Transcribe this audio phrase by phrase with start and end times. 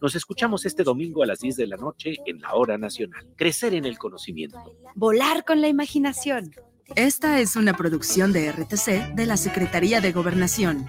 [0.00, 3.26] Nos escuchamos este domingo a las 10 de la noche en la Hora Nacional.
[3.36, 4.76] Crecer en el conocimiento.
[4.94, 6.50] Volar con la imaginación.
[6.96, 10.88] Esta es una producción de RTC de la Secretaría de Gobernación.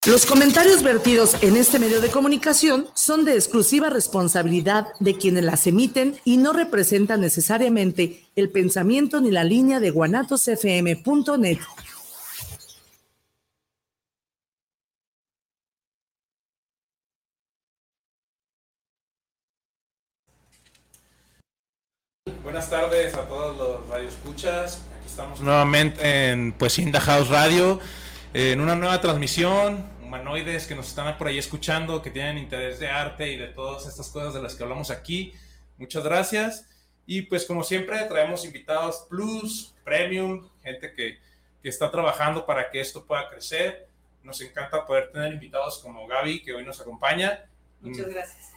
[0.04, 5.64] Los comentarios vertidos en este medio de comunicación son de exclusiva responsabilidad de quienes las
[5.68, 11.58] emiten y no representan necesariamente el pensamiento ni la línea de guanatosfm.net.
[22.42, 24.82] Buenas tardes a todos los radioescuchas.
[24.98, 27.78] Aquí estamos nuevamente en pues Inda House Radio
[28.34, 32.86] en una nueva transmisión humanoides que nos están por ahí escuchando, que tienen interés de
[32.86, 35.32] arte y de todas estas cosas de las que hablamos aquí.
[35.78, 36.68] Muchas gracias.
[37.06, 41.18] Y pues como siempre traemos invitados plus, premium, gente que,
[41.62, 43.88] que está trabajando para que esto pueda crecer.
[44.22, 47.46] Nos encanta poder tener invitados como Gaby, que hoy nos acompaña.
[47.80, 48.52] Muchas gracias.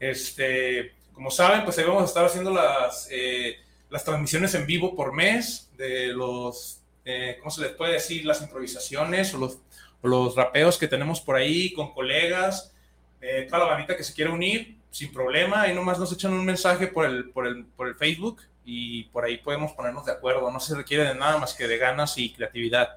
[0.00, 3.58] Este, como saben, pues ahí vamos a estar haciendo las, eh,
[3.90, 8.24] las transmisiones en vivo por mes de los, eh, ¿cómo se les puede decir?
[8.24, 9.58] Las improvisaciones o los
[10.02, 12.72] los rapeos que tenemos por ahí con colegas,
[13.20, 16.44] eh, toda la bandita que se quiere unir, sin problema, ahí nomás nos echan un
[16.44, 20.50] mensaje por el, por el, por el Facebook y por ahí podemos ponernos de acuerdo,
[20.50, 22.96] no se requiere de nada más que de ganas y creatividad.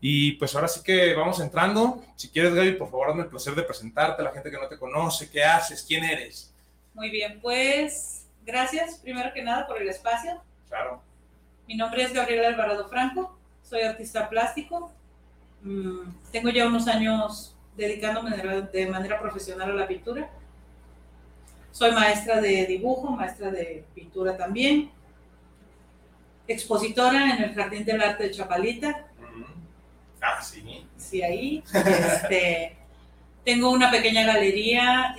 [0.00, 2.02] Y pues ahora sí que vamos entrando.
[2.16, 4.66] Si quieres, Gaby, por favor, dame el placer de presentarte a la gente que no
[4.66, 6.52] te conoce, qué haces, quién eres.
[6.94, 10.42] Muy bien, pues gracias primero que nada por el espacio.
[10.68, 11.00] Claro.
[11.68, 14.92] Mi nombre es Gabriela Alvarado Franco, soy artista plástico,
[15.62, 18.36] Mm, tengo ya unos años dedicándome
[18.72, 20.30] de, manera profesional a la pintura.
[21.70, 24.90] Soy maestra de dibujo, maestra de pintura también,
[26.46, 29.06] expositora en el Jardín del Arte de Chapalita.
[30.20, 30.86] Ah, sí.
[30.96, 31.64] Sí, ahí.
[31.72, 32.76] Este,
[33.44, 35.14] tengo una pequeña galería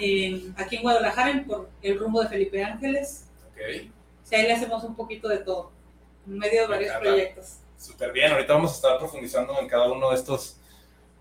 [0.56, 3.28] aquí en Guadalajara, por el rumbo de Felipe Ángeles.
[3.48, 3.92] Ok.
[4.24, 5.72] Sí, ahí le hacemos un poquito de todo,
[6.28, 7.58] en medio de varios proyectos.
[7.84, 10.56] Súper bien, ahorita vamos a estar profundizando en cada uno de estos,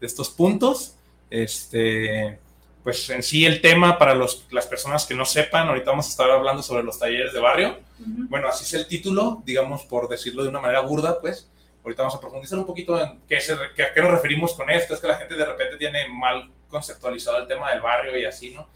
[0.01, 0.95] de estos puntos.
[1.29, 2.39] Este,
[2.85, 6.11] pues en sí el tema para los, las personas que no sepan, ahorita vamos a
[6.11, 7.81] estar hablando sobre los talleres de barrio.
[7.99, 11.51] Bueno, así es el título, digamos, por decirlo de una manera burda, pues.
[11.83, 14.71] Ahorita vamos a profundizar un poquito en qué, se, qué, a qué nos referimos con
[14.71, 14.95] esto.
[14.95, 18.55] Es que la gente de repente tiene mal conceptualizado el tema del barrio y así,
[18.55, 18.69] ¿no?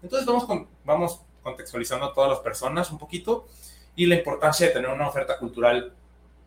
[0.00, 3.48] Entonces vamos, con, vamos contextualizando a todas las personas un poquito
[3.96, 5.92] y la importancia de tener una oferta cultural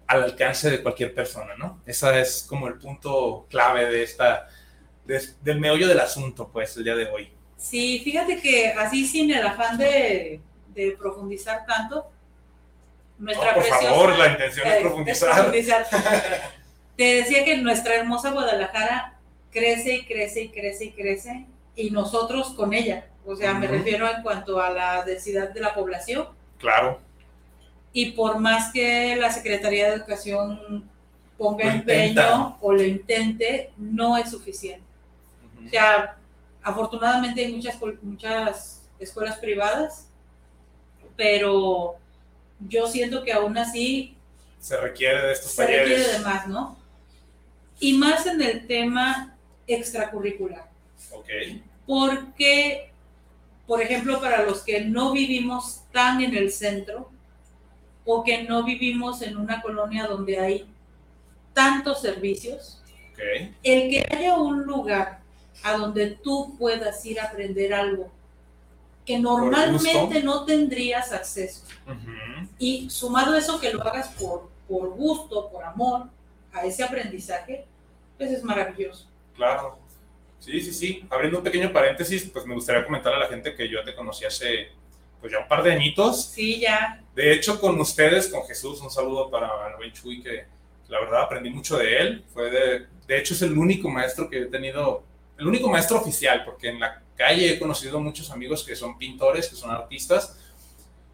[0.08, 1.82] al alcance de cualquier persona, ¿no?
[1.86, 4.48] Ese es como el punto clave de esta,
[5.06, 7.32] del meollo del asunto, pues, el día de hoy.
[7.58, 10.42] Sí, fíjate que así sin el afán de,
[11.00, 12.12] profundizar tanto,
[13.18, 15.52] nuestra por favor, la intención es profundizar.
[16.98, 19.20] Te decía que nuestra hermosa Guadalajara
[19.52, 21.46] crece y crece y crece y crece,
[21.76, 23.08] y nosotros con ella.
[23.26, 26.28] O sea, me refiero en cuanto a la densidad de la población.
[26.60, 27.05] Claro
[27.96, 30.84] y por más que la Secretaría de Educación
[31.38, 34.84] ponga empeño o lo intente, no es suficiente.
[35.66, 36.18] O sea,
[36.62, 40.09] afortunadamente hay muchas, muchas escuelas privadas,
[41.16, 41.96] pero
[42.68, 44.18] yo siento que aún así...
[44.59, 46.78] Se requiere de estos se Se requiere de más, ¿no?
[47.80, 49.38] Y más en el tema
[49.68, 50.70] extracurricular.
[51.14, 51.30] Ok.
[51.88, 52.91] Porque,
[53.66, 57.15] por ejemplo, para los que no vivimos tan en el centro,
[58.05, 60.66] o que no vivimos en una colonia donde hay
[61.53, 62.81] tantos servicios,
[63.63, 65.19] el que haya un lugar
[65.63, 68.11] a donde tú puedas ir a aprender algo
[69.05, 71.63] que normalmente no tendrías acceso.
[72.57, 76.07] Y sumado a eso que lo hagas por, por gusto, por amor
[76.52, 77.66] a ese aprendizaje,
[78.17, 79.07] pues es maravilloso.
[79.35, 79.78] Claro.
[80.40, 81.05] Sí, sí, sí.
[81.09, 84.25] Abriendo un pequeño paréntesis, pues me gustaría comentar a la gente que yo te conocí
[84.25, 84.69] hace
[85.26, 86.26] pues ya un par de añitos.
[86.36, 87.02] Sí, ya.
[87.16, 90.46] De hecho, con ustedes, con Jesús, un saludo para el buen Chuy, que
[90.88, 92.26] la verdad aprendí mucho de él.
[92.32, 95.02] Fue de, de hecho, es el único maestro que he tenido,
[95.40, 99.50] el único maestro oficial, porque en la calle he conocido muchos amigos que son pintores,
[99.50, 100.38] que son artistas,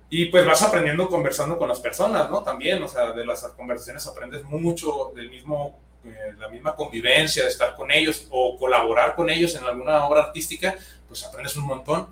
[0.10, 2.44] y pues vas aprendiendo conversando con las personas, ¿no?
[2.44, 7.50] También, o sea, de las conversaciones aprendes mucho del mismo, eh, la misma convivencia, de
[7.50, 10.76] estar con ellos o colaborar con ellos en alguna obra artística,
[11.08, 12.08] pues aprendes un montón.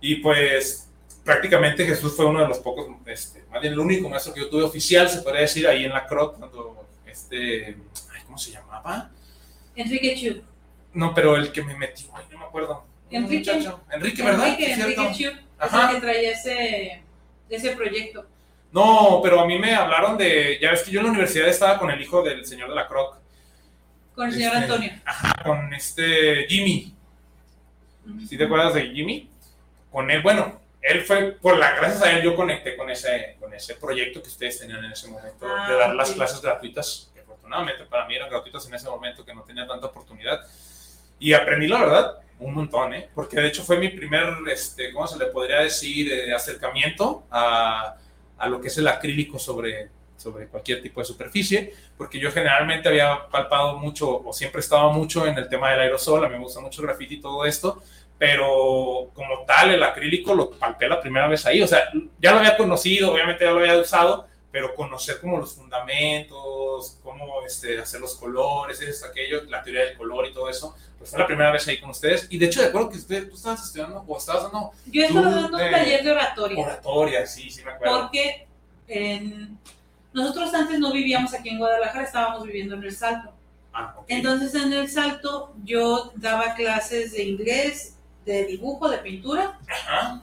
[0.00, 0.87] Y pues
[1.28, 4.48] prácticamente Jesús fue uno de los pocos, este, más bien el único maestro que yo
[4.48, 7.76] tuve oficial, se podría decir, ahí en la CROC, cuando este,
[8.14, 9.10] ay, ¿cómo se llamaba?
[9.76, 10.42] Enrique Chu.
[10.94, 12.82] No, pero el que me metió, ay, no me acuerdo.
[13.10, 13.52] Enrique.
[13.52, 13.82] Muchacho.
[13.92, 14.46] Enrique, ¿verdad?
[14.48, 15.12] Enrique, Enrique.
[15.12, 15.30] Chu.
[15.58, 15.90] Ajá.
[15.90, 17.02] el que traía ese,
[17.50, 18.24] ese proyecto.
[18.72, 21.78] No, pero a mí me hablaron de, ya ves que yo en la universidad estaba
[21.78, 23.18] con el hijo del señor de la Croc,
[24.14, 24.92] Con el señor Este, Antonio.
[25.04, 26.94] ajá, con este Jimmy.
[28.26, 29.28] ¿Sí te acuerdas de Jimmy?
[29.92, 33.52] Con él, bueno, él fue, por la, gracias a él yo conecté con ese, con
[33.52, 37.20] ese proyecto que ustedes tenían en ese momento, Ah, de dar las clases gratuitas, que
[37.20, 40.40] afortunadamente para mí eran gratuitas en ese momento, que no tenía tanta oportunidad.
[41.18, 43.08] Y aprendí, la verdad, un montón, ¿eh?
[43.14, 46.12] Porque de hecho fue mi primer, este, ¿cómo se le podría decir?
[46.12, 47.96] Eh, acercamiento a,
[48.38, 52.88] a lo que es el acrílico sobre, sobre cualquier tipo de superficie, porque yo generalmente
[52.88, 56.42] había palpado mucho, o siempre estaba mucho en el tema del aerosol, a mí me
[56.42, 57.82] gusta mucho el graffiti y todo esto,
[58.18, 61.84] pero como tal el acrílico lo palpé la primera vez ahí, o sea,
[62.20, 67.42] ya lo había conocido, obviamente ya lo había usado, pero conocer como los fundamentos, cómo
[67.46, 71.18] este, hacer los colores, esto, aquello, la teoría del color y todo eso, pues fue
[71.18, 72.26] la primera vez ahí con ustedes.
[72.30, 75.30] Y de hecho, de acuerdo que usted, tú estabas estudiando o estabas dando Yo estaba
[75.30, 76.64] dando un taller de oratoria.
[76.64, 78.00] oratoria, sí, sí me acuerdo.
[78.00, 78.48] Porque
[80.12, 83.32] nosotros antes no vivíamos aquí en Guadalajara, estábamos viviendo en El Salto.
[83.72, 84.06] Ah, ok.
[84.08, 87.97] Entonces en El Salto yo daba clases de inglés,
[88.28, 90.22] de dibujo, de pintura, Ajá.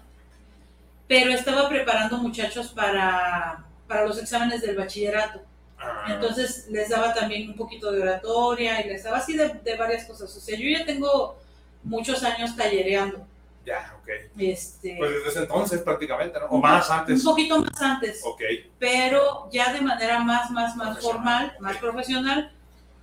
[1.08, 5.42] pero estaba preparando muchachos para, para los exámenes del bachillerato.
[5.80, 9.76] Ah, Entonces les daba también un poquito de oratoria y les daba así de, de
[9.76, 10.36] varias cosas.
[10.36, 11.36] O sea, yo ya tengo
[11.84, 13.26] muchos años tallereando.
[13.66, 14.10] ya, ok.
[14.38, 16.46] Este, Pues desde ese entonces prácticamente, ¿no?
[16.48, 17.20] O más antes.
[17.26, 18.22] Un poquito más antes.
[18.24, 18.42] Ok.
[18.80, 22.52] pero ya de manera más, más, más formal, más profesional,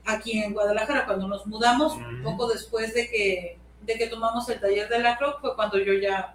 [0.05, 4.89] aquí en Guadalajara, cuando nos mudamos, poco después de que, de que tomamos el taller
[4.89, 6.35] de la CROC, fue cuando yo ya,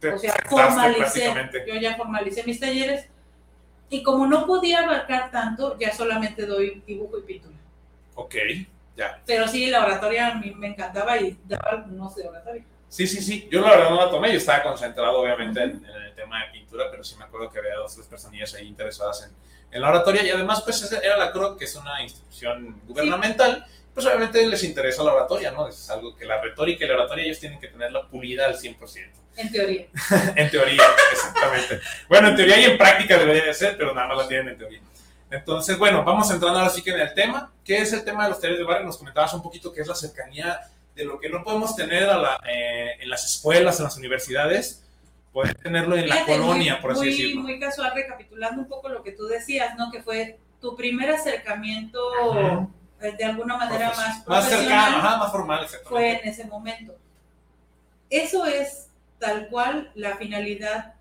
[0.00, 1.32] Te o sea, formalicé,
[1.66, 3.06] yo ya formalicé mis talleres,
[3.90, 7.56] y como no podía abarcar tanto, ya solamente doy dibujo y pintura.
[8.14, 8.34] Ok,
[8.96, 9.20] ya.
[9.24, 12.64] Pero sí, la oratoria a mí me encantaba y daba algunos de oratoria.
[12.88, 13.48] Sí, sí, sí.
[13.50, 14.32] Yo la verdad no la tomé.
[14.32, 17.58] Yo estaba concentrado, obviamente, en, en el tema de pintura, pero sí me acuerdo que
[17.58, 20.22] había dos o tres personillas ahí interesadas en, en la oratoria.
[20.22, 23.66] Y además, pues, era la CROC, que es una institución gubernamental.
[23.98, 25.66] Pues, obviamente, les interesa la oratoria, ¿no?
[25.66, 29.10] Es algo que la retórica y la oratoria ellos tienen que tenerla pulida al 100%.
[29.34, 29.86] En teoría.
[30.36, 31.80] en teoría, exactamente.
[32.08, 34.58] Bueno, en teoría y en práctica debería de ser, pero nada más la tienen en
[34.58, 34.80] teoría.
[35.32, 37.52] Entonces, bueno, vamos entrando ahora sí que en el tema.
[37.64, 38.86] ¿Qué es el tema de los talleres de barrio?
[38.86, 40.60] Nos comentabas un poquito qué es la cercanía
[40.94, 44.84] de lo que no podemos tener a la, eh, en las escuelas, en las universidades,
[45.32, 47.42] poder tenerlo en la Fíjate, colonia, muy, por así muy, decirlo.
[47.42, 49.90] Muy casual, recapitulando un poco lo que tú decías, ¿no?
[49.90, 51.98] Que fue tu primer acercamiento
[52.32, 52.68] Ajá.
[53.00, 56.94] Eh, de alguna manera Profes- más más cercano, ajá, más formal, fue en ese momento.
[58.10, 58.88] Eso es
[59.18, 60.94] tal cual la finalidad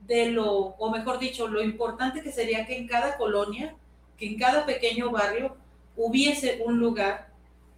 [0.00, 3.74] de lo, o mejor dicho, lo importante que sería que en cada colonia,
[4.18, 5.56] que en cada pequeño barrio
[5.96, 7.28] hubiese un lugar,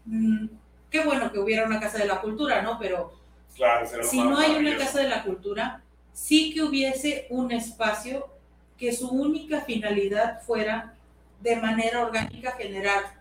[0.07, 0.47] mm,
[0.91, 2.79] qué bueno que hubiera una casa de la cultura, ¿no?
[2.79, 3.13] Pero
[3.55, 5.83] Claro, si no hay una casa de la cultura,
[6.13, 8.29] sí que hubiese un espacio
[8.77, 10.96] que su única finalidad fuera
[11.41, 13.21] de manera orgánica generar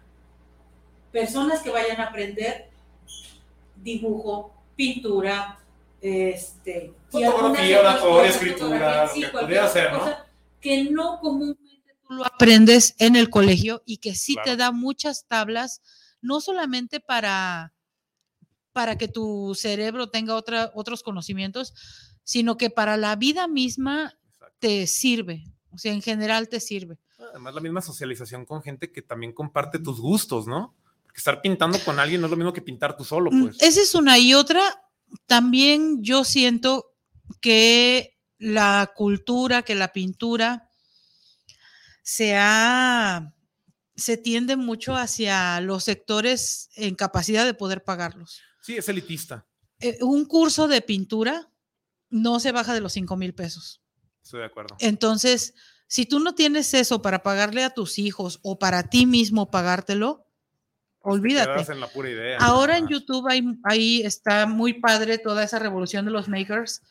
[1.12, 2.70] personas que vayan a aprender
[3.76, 5.60] dibujo, pintura,
[6.02, 10.16] este, Fotografía, oratoria, escritura, sí, que pudiera ¿no?
[10.60, 14.52] que no comúnmente tú lo aprendes en el colegio y que sí Claro.
[14.52, 15.82] te da muchas tablas,
[16.22, 17.74] no solamente para,
[18.74, 21.74] para que tu cerebro tenga otra, otros conocimientos,
[22.24, 24.56] sino que para la vida misma Exacto.
[24.60, 26.98] te sirve, o sea, en general te sirve.
[27.18, 30.76] Además, la misma socialización con gente que también comparte tus gustos, ¿no?
[31.04, 33.62] Porque estar pintando con alguien no es lo mismo que pintar tú solo, Mm, pues.
[33.62, 34.18] Esa es una.
[34.18, 34.62] Y otra,
[35.26, 36.94] también yo siento
[37.42, 40.70] que la cultura, que la pintura
[42.04, 43.34] se ha,
[43.96, 48.42] se tiende mucho hacia los sectores en capacidad de poder pagarlos.
[48.62, 49.46] Sí, es elitista.
[49.80, 51.50] Eh, un curso de pintura
[52.10, 53.82] no se baja de los 5 mil pesos.
[54.24, 54.76] Estoy de acuerdo.
[54.80, 55.54] Entonces,
[55.88, 60.26] si tú no tienes eso para pagarle a tus hijos o para ti mismo pagártelo,
[61.00, 61.54] olvídate.
[61.54, 62.38] Quedas en la pura idea.
[62.40, 62.88] Ahora en.
[62.88, 66.82] YouTube ahí, ahí está muy padre toda esa revolución de los makers.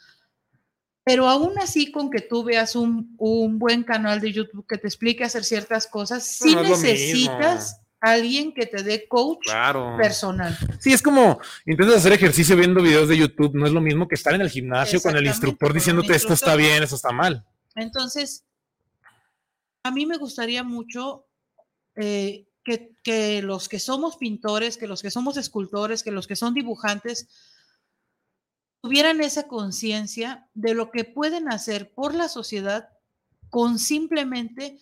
[1.06, 4.86] Pero aún así, con que tú veas un, un buen canal de YouTube que te
[4.86, 9.96] explique hacer ciertas cosas, sí no es lo necesitas alguien que te dé coach Claro.
[9.98, 10.56] personal.
[10.78, 14.14] Sí, es como intentas hacer ejercicio viendo videos de YouTube, no es lo mismo que
[14.14, 17.44] estar en el gimnasio con el instructor diciéndote esto está bien, eso está mal.
[17.74, 18.44] Entonces,
[19.84, 21.26] a mí me gustaría mucho
[21.94, 26.36] eh, que, que los que somos pintores, que los que somos escultores, que los que
[26.36, 27.28] son dibujantes,
[28.80, 32.88] tuvieran esa conciencia de lo que pueden hacer por la sociedad
[33.50, 34.78] con simplemente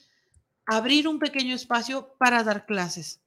[0.67, 3.21] abrir un pequeño espacio para dar clases.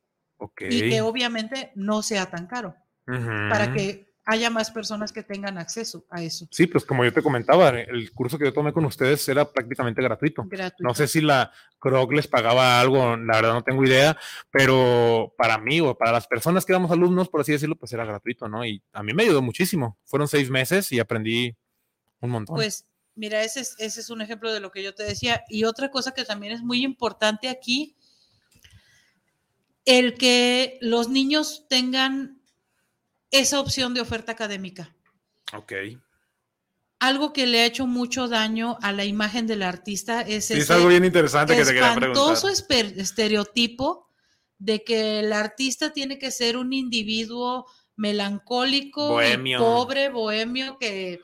[0.59, 6.05] Y que obviamente no sea tan caro, para que haya más personas que tengan acceso
[6.09, 6.47] a eso.
[6.49, 10.01] Sí, pues como yo te comentaba, el curso que yo tomé con ustedes era prácticamente
[10.01, 10.43] gratuito.
[10.47, 10.83] Gratuito.
[10.83, 14.17] No sé si la CROC les pagaba algo, la verdad no tengo idea,
[14.49, 18.03] pero para mí o para las personas que éramos alumnos, por así decirlo, pues era
[18.03, 18.65] gratuito, ¿no?
[18.65, 19.99] Y a mí me ayudó muchísimo.
[20.05, 21.55] Fueron seis meses y aprendí
[22.19, 22.55] un montón.
[22.55, 25.43] Pues mira, ese es, ese es un ejemplo de lo que yo te decía.
[25.49, 27.95] Y otra cosa que también es muy importante aquí,
[29.85, 32.34] el que los niños tengan
[33.39, 34.95] esa opción de oferta académica.
[35.53, 35.73] ok.
[36.99, 40.63] Algo que le ha hecho mucho daño a la imagen del artista es Sí, es
[40.63, 42.37] ese algo bien interesante que te quería preguntar.
[42.97, 44.07] estereotipo
[44.57, 47.65] de que el artista tiene que ser un individuo
[47.97, 51.19] melancólico, y pobre, bohemio, que,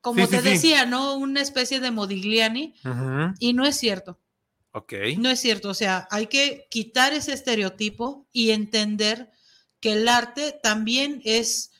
[0.00, 0.48] como Sí, te sí.
[0.50, 1.16] decía, ¿no?
[1.16, 2.74] Una especie de Modigliani.
[2.84, 4.18] Ujú, Y no es cierto,
[4.72, 4.92] Ok.
[5.18, 5.70] no es cierto.
[5.70, 9.30] O sea, hay que quitar ese estereotipo y entender
[9.80, 11.72] que el arte también es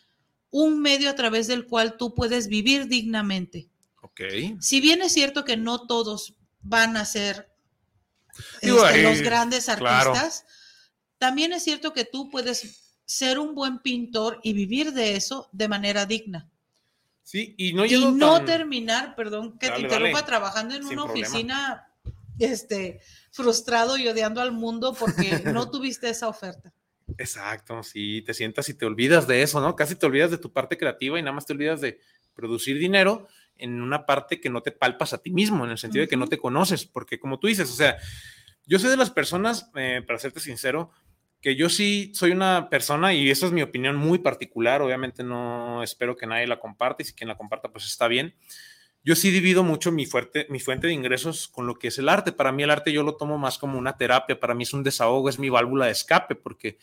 [0.50, 3.68] un medio a través del cual tú puedes vivir dignamente.
[4.02, 4.20] Ok.
[4.60, 7.48] Si bien es cierto que no todos van a ser
[8.62, 10.10] Digo, este, los grandes claro.
[10.12, 10.44] artistas,
[11.18, 15.68] también es cierto que tú puedes ser un buen pintor y vivir de eso de
[15.68, 16.48] manera digna.
[17.22, 20.26] Sí, y no y llego no tan- terminar, perdón, que Dale, te interrumpa dale.
[20.26, 21.28] trabajando en Sin una problema.
[21.28, 21.92] oficina
[22.38, 26.72] este, frustrado y odiando al mundo porque no tuviste esa oferta.
[27.18, 29.76] Exacto, sí, te sientas y te olvidas de eso, ¿no?
[29.76, 32.00] Casi te olvidas de tu parte creativa y nada más te olvidas de
[32.34, 33.26] producir dinero
[33.56, 36.16] en una parte que no te palpas a ti mismo, en el sentido de que
[36.16, 37.98] no te conoces, porque como tú dices, o sea,
[38.66, 40.90] yo soy de las personas, eh, para serte sincero,
[41.42, 45.82] que yo sí soy una persona, y esa es mi opinión muy particular, obviamente no
[45.82, 48.34] espero que nadie la comparta, y si quien la comparta, pues está bien.
[49.02, 52.08] Yo sí divido mucho mi, fuerte, mi fuente de ingresos con lo que es el
[52.08, 52.32] arte.
[52.32, 54.82] Para mí el arte yo lo tomo más como una terapia, para mí es un
[54.82, 56.78] desahogo, es mi válvula de escape, porque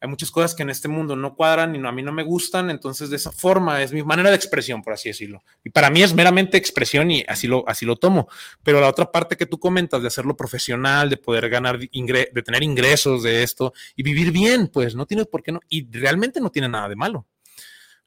[0.00, 2.70] hay muchas cosas que en este mundo no cuadran y a mí no me gustan,
[2.70, 5.44] entonces de esa forma es mi manera de expresión, por así decirlo.
[5.62, 8.26] Y para mí es meramente expresión y así lo, así lo tomo.
[8.64, 12.42] Pero la otra parte que tú comentas de hacerlo profesional, de poder ganar, ingre- de
[12.42, 16.40] tener ingresos de esto y vivir bien, pues no tienes por qué no, y realmente
[16.40, 17.26] no tiene nada de malo.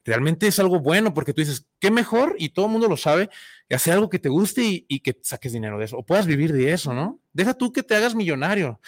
[0.06, 3.30] Realmente es algo bueno porque tú dices, qué mejor, y todo el mundo lo sabe,
[3.70, 6.74] hacer algo que te guste y, que saques dinero de eso, o puedas vivir de
[6.74, 7.20] eso, ¿no?
[7.32, 8.80] Deja tú que te hagas millonario.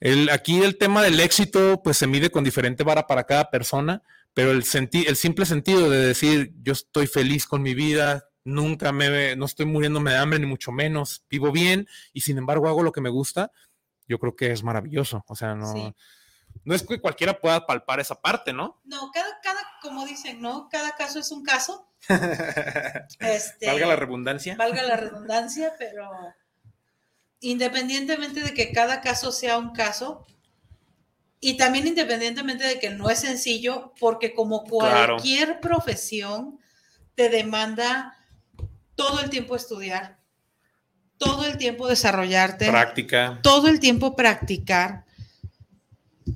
[0.00, 4.02] El, aquí el tema del éxito, pues se mide con diferente vara para cada persona,
[4.34, 8.90] pero el, senti el simple sentido de decir, yo estoy feliz con mi vida, nunca
[8.92, 12.82] me, no estoy muriéndome de hambre, ni mucho menos, vivo bien, y sin embargo hago
[12.82, 13.52] lo que me gusta,
[14.08, 15.24] yo creo que es maravilloso.
[15.28, 15.94] O sea, no.
[16.64, 18.80] No es que cualquiera pueda palpar esa parte, ¿no?
[18.84, 20.68] No, cada, cada, como dicen, ¿no?
[20.70, 21.88] Cada caso es un caso.
[23.20, 24.56] Este, Valga la redundancia.
[24.56, 26.10] valga la redundancia, pero
[27.40, 30.26] independientemente de que cada caso sea un caso,
[31.40, 35.14] y también independientemente de que no es sencillo, porque como Claro.
[35.16, 36.60] cualquier profesión
[37.16, 38.16] te demanda
[38.94, 40.18] todo el tiempo estudiar,
[41.18, 43.40] todo el tiempo desarrollarte, Práctica.
[43.42, 45.04] todo el tiempo practicar.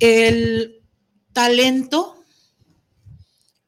[0.00, 0.82] El
[1.32, 2.22] talento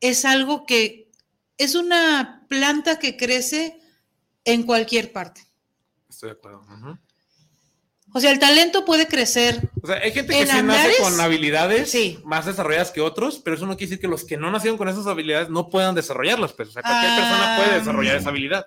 [0.00, 1.10] es algo que
[1.56, 3.78] es una planta que crece
[4.44, 5.42] en cualquier parte.
[6.08, 6.64] Estoy de acuerdo.
[8.14, 9.70] O sea, el talento puede crecer.
[9.82, 12.18] O sea, hay gente que sí nace con habilidades sí.
[12.24, 14.88] más desarrolladas que otros, pero eso no quiere decir que los que no nacieron con
[14.88, 16.54] esas habilidades no puedan desarrollarlas.
[16.54, 17.78] Pues, o sea, cualquier persona puede Ah.
[17.78, 18.66] desarrollar esa habilidad.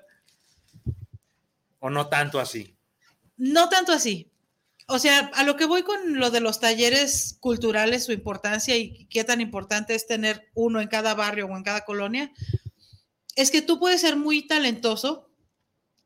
[1.80, 2.76] O no tanto así.
[3.38, 4.31] No tanto así.
[4.94, 9.06] O sea, a lo que voy con lo de los talleres culturales, su importancia y
[9.06, 12.30] qué tan importante es tener uno en cada barrio o en cada colonia,
[13.38, 15.30] es que tú puedes ser muy talentoso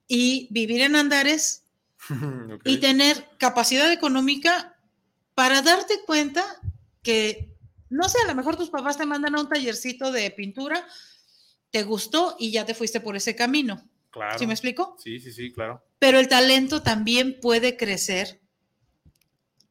[0.08, 1.64] y vivir en Andares
[2.64, 4.78] y tener capacidad económica
[5.34, 6.46] para darte cuenta
[7.02, 7.58] que,
[7.90, 10.86] no sé, a lo mejor tus papás te mandan a un tallercito de pintura,
[11.72, 13.84] te gustó y ya te fuiste por ese camino.
[14.12, 14.38] Claro.
[14.38, 14.96] ¿Sí me explico?
[15.04, 15.84] Sí, sí, sí, claro.
[15.98, 18.45] Pero el talento también puede crecer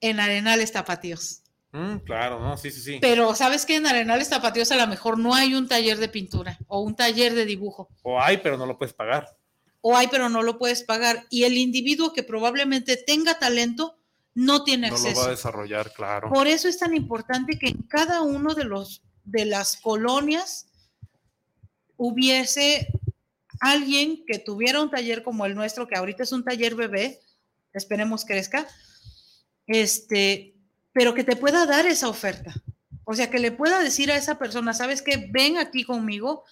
[0.08, 1.40] en Arenales Tapatíos.
[1.73, 2.99] Mm, claro, no, sí, sí, sí.
[3.00, 6.58] Pero sabes que en Arenales Tapatíos a lo mejor no hay un taller de pintura
[6.68, 7.88] o un taller de dibujo.
[8.02, 9.37] O hay, pero no lo puedes pagar.
[9.80, 11.25] O hay, pero no lo puedes pagar.
[11.30, 13.96] Y el individuo que probablemente tenga talento
[14.34, 15.14] no tiene No acceso.
[15.14, 16.28] lo va a desarrollar, claro.
[16.30, 20.66] Por eso es tan importante que en cada uno de los de las colonias
[21.96, 22.88] hubiese
[23.61, 27.20] alguien que tuviera un taller como el nuestro, que ahorita es un taller bebé,
[27.73, 28.66] esperemos crezca,
[29.66, 30.54] este,
[30.92, 32.54] pero que te pueda dar esa oferta.
[33.04, 36.44] O sea, que le pueda decir a esa persona, sabes que ven aquí conmigo,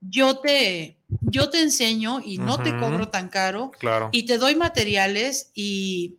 [0.00, 4.08] yo te, yo te enseño y no te cobro tan caro Claro.
[4.12, 6.16] y te doy materiales y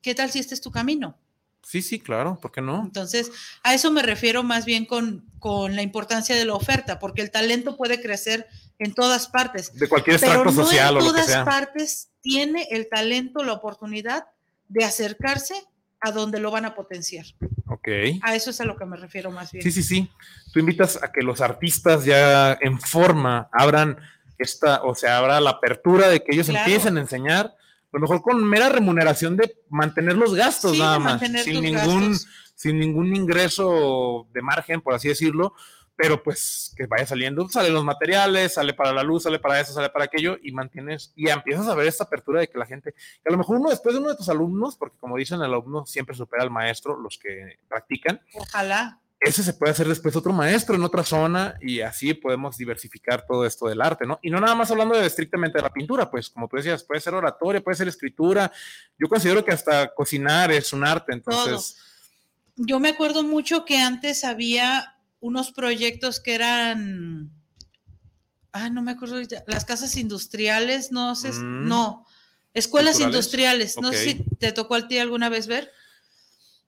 [0.00, 1.16] ¿qué tal si este es tu camino?
[1.62, 2.82] Sí, sí, claro, ¿por qué no?
[2.82, 3.30] Entonces,
[3.62, 7.30] a eso me refiero más bien con, con la importancia de la oferta, porque el
[7.30, 8.46] talento puede crecer
[8.78, 9.72] en todas partes.
[9.74, 11.44] De cualquier pero extracto no social en o lo que todas sea.
[11.44, 14.26] partes tiene el talento la oportunidad
[14.68, 15.54] de acercarse
[16.00, 17.24] a donde lo van a potenciar.
[17.68, 17.88] Ok.
[18.22, 19.62] A eso es a lo que me refiero más bien.
[19.62, 20.10] Sí, sí, sí.
[20.52, 23.96] Tú invitas a que los artistas ya en forma abran
[24.38, 26.66] esta, o sea, abra la apertura de que ellos Claro.
[26.66, 27.56] empiecen a enseñar, a
[27.92, 32.26] lo mejor con mera remuneración de mantener los gastos Sí, nada más, sin ningún, gastos.
[32.54, 35.54] sin ningún ingreso de margen, por así decirlo,
[35.96, 39.72] pero pues que vaya saliendo, salen los materiales, sale para la luz, sale para eso,
[39.72, 42.92] sale para aquello, y mantienes, y empiezas a ver esta apertura de que la gente,
[42.92, 45.44] que a lo mejor uno después de uno de tus alumnos, porque como dicen, el
[45.44, 48.98] alumno siempre supera al maestro, los que practican, Ojalá.
[49.20, 53.46] ese se puede hacer después otro maestro en otra zona y así podemos diversificar todo
[53.46, 54.18] esto del arte, ¿no?
[54.20, 57.00] Y no nada más hablando de estrictamente de la pintura, pues como tú decías, puede
[57.00, 58.50] ser oratoria, puede ser escritura.
[58.98, 61.76] Yo considero que hasta cocinar es un arte, entonces,
[62.56, 64.93] Yo me acuerdo mucho que antes había
[65.24, 67.30] unos proyectos que eran,
[68.52, 71.66] ah, no me acuerdo ahorita, las casas industriales, no sé, Mm.
[71.66, 72.04] no,
[72.52, 73.14] escuelas ¿Culturales?
[73.16, 75.70] industriales, no sé si te tocó a ti alguna vez ver.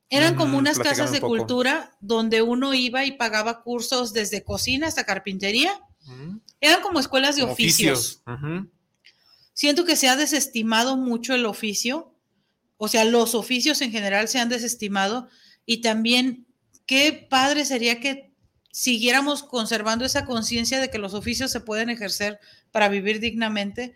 [0.08, 4.42] Eran como Mm, unas platícame casas de cultura donde uno iba y pagaba cursos desde
[4.42, 5.78] cocina hasta carpintería.
[6.06, 8.22] mm, Eran como escuelas de como oficios.
[9.52, 12.14] Siento que se ha desestimado mucho el oficio,
[12.78, 15.28] o sea, los oficios en general se han desestimado
[15.66, 16.46] y también
[16.86, 18.32] qué padre sería que
[18.76, 22.38] siguiéramos conservando esa conciencia de que los oficios se pueden ejercer
[22.72, 23.94] para vivir dignamente.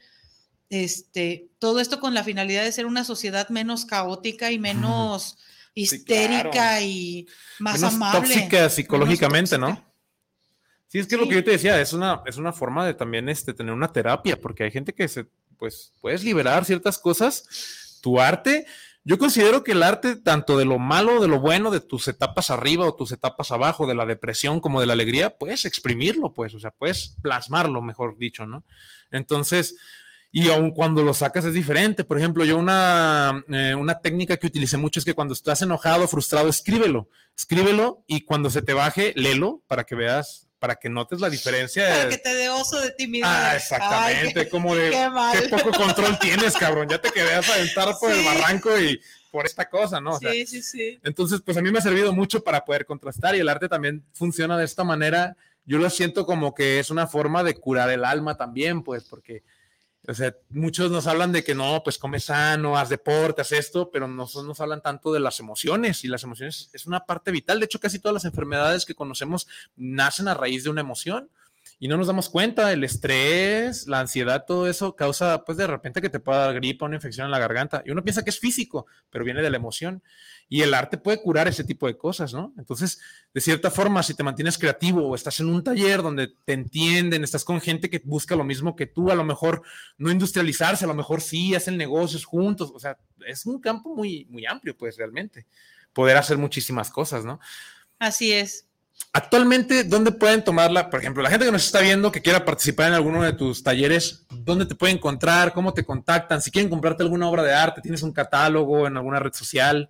[0.70, 5.36] Este, todo esto con la finalidad de ser una sociedad menos caótica y menos
[5.74, 6.86] histérica claro.
[6.86, 8.20] y más Menos amable.
[8.20, 9.92] tóxica psicológicamente, menos ¿no?
[10.88, 13.28] Sí, es que lo que yo te decía, es una, es una forma de también
[13.28, 15.26] este, tener una terapia, porque hay gente que se,
[15.58, 17.98] pues, puedes liberar ciertas cosas.
[18.00, 18.64] Tu arte,
[19.02, 22.50] yo considero que el arte, tanto de lo malo, de lo bueno, de tus etapas
[22.50, 26.54] arriba o tus etapas abajo, de la depresión como de la alegría, puedes exprimirlo, pues,
[26.54, 28.64] o sea, puedes plasmarlo, mejor dicho, ¿no?
[29.10, 29.76] Entonces,
[30.32, 32.04] y aun cuando lo sacas es diferente.
[32.04, 36.06] Por ejemplo, yo una, eh, una técnica que utilicé mucho es que cuando estás enojado,
[36.06, 37.08] frustrado, escríbelo.
[37.36, 41.88] Escríbelo y cuando se te baje, léelo para que veas, para que notes la diferencia.
[41.88, 43.26] Para de- que te dé oso de ti mismo.
[43.28, 45.36] Ah, Ay, exactamente, qué- como de qué mal.
[45.40, 46.88] qué poco control tienes, cabrón.
[46.88, 48.24] Ya te querías aventar por el Sí.
[48.26, 49.00] barranco y
[49.32, 50.12] por esta cosa, ¿no?
[50.12, 51.00] O sea, Sí, sí, sí.
[51.02, 54.04] entonces, pues a mí me ha servido mucho para poder contrastar y el arte también
[54.12, 55.36] funciona de esta manera.
[55.64, 59.42] Yo lo siento como que es una forma de curar el alma también, pues, porque,
[60.10, 63.90] o sea, muchos nos hablan de que no, pues come sano, haz deporte, haz esto,
[63.92, 67.60] pero no nos hablan tanto de las emociones y las emociones es una parte vital.
[67.60, 69.46] De hecho, casi todas las enfermedades que conocemos
[69.76, 71.30] nacen a raíz de una emoción
[71.78, 72.72] y no nos damos cuenta.
[72.72, 76.86] El estrés, la ansiedad, todo eso causa, pues, de repente que te pueda dar gripa,
[76.86, 79.58] una infección en la garganta y uno piensa que es físico, pero viene de la
[79.58, 80.02] emoción.
[80.52, 82.52] Y el arte puede curar ese tipo de cosas, ¿no?
[82.58, 83.00] Entonces,
[83.32, 87.22] de cierta forma, si te mantienes creativo o estás en un taller donde te entienden,
[87.22, 89.62] estás con gente que busca lo mismo que tú, a lo mejor
[89.96, 94.26] no industrializarse, a lo mejor sí hacen negocios juntos, o sea, es un campo muy,
[94.28, 95.46] muy amplio, pues realmente,
[95.92, 97.38] poder hacer muchísimas cosas, ¿no?
[98.00, 98.66] Así es.
[99.12, 100.90] Actualmente, ¿dónde pueden tomarla?
[100.90, 103.62] Por ejemplo, la gente que nos está viendo que quiera participar en alguno de tus
[103.62, 105.52] talleres, ¿dónde te pueden encontrar?
[105.52, 106.42] ¿Cómo te contactan?
[106.42, 109.88] Si quieren comprarte alguna obra de arte, ¿tienes un catálogo en alguna red social?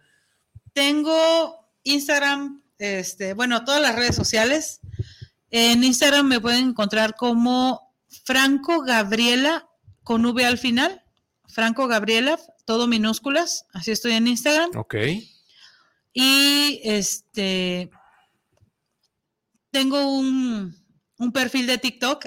[0.72, 4.80] Tengo Instagram, este, bueno, todas las redes sociales.
[5.50, 9.68] En Instagram me pueden encontrar como Franco Gabriela
[10.02, 11.02] con V al final.
[11.48, 13.66] Franco Gabriela, todo minúsculas.
[13.72, 14.70] Así estoy en Instagram.
[14.76, 14.94] Ok.
[16.12, 17.90] Y este
[19.70, 20.79] tengo un,
[21.20, 22.26] un perfil de TikTok.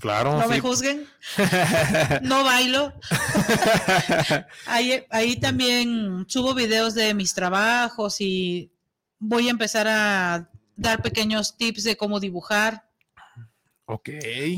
[0.00, 0.36] Claro.
[0.40, 1.08] no me juzguen.
[2.22, 2.92] No bailo.
[4.66, 8.70] Ahí, ahí también subo videos de mis trabajos y
[9.18, 12.84] voy a empezar a dar pequeños tips de cómo dibujar.
[13.84, 14.08] Ok.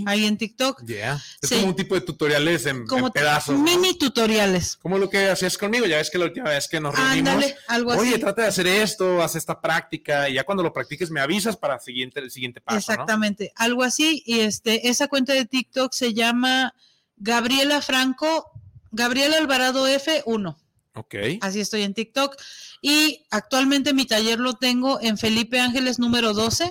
[0.06, 0.84] Ahí en TikTok.
[0.84, 1.20] Yeah.
[1.40, 1.54] Es Sí.
[1.56, 3.56] como un tipo de tutoriales en, en Como pedazos.
[3.56, 3.62] ¿no?
[3.64, 4.76] mini tutoriales.
[4.76, 7.32] Como lo que hacías conmigo, ya ves que la última vez que nos reunimos.
[7.34, 8.00] Ándale, algo así.
[8.02, 11.56] Oye, trata de hacer esto, haz esta práctica, y ya cuando lo practiques me avisas
[11.56, 12.74] para siguiente, el siguiente paso.
[12.74, 12.78] ¿no?
[12.78, 14.22] Exactamente, algo así.
[14.26, 16.74] Y este, esa cuenta de TikTok se llama
[17.16, 18.50] Gabriela Franco,
[18.92, 20.56] Gabriela Alvarado F1.
[20.96, 21.14] Ok.
[21.40, 22.36] Así estoy en TikTok.
[22.82, 26.70] Y actualmente mi taller lo tengo en Felipe Ángeles número 12,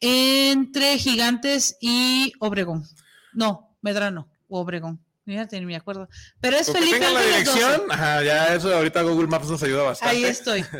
[0.00, 2.84] entre Gigantes y Obregón.
[3.32, 5.00] No, Medrano o Obregón.
[5.24, 6.08] Fíjate, ni me acuerdo.
[6.40, 7.58] Pero es Con que Felipe la Ángeles 12.
[7.60, 10.16] dirección, ajá, ya eso ahorita Google Maps nos ayuda bastante.
[10.16, 10.64] Ahí estoy.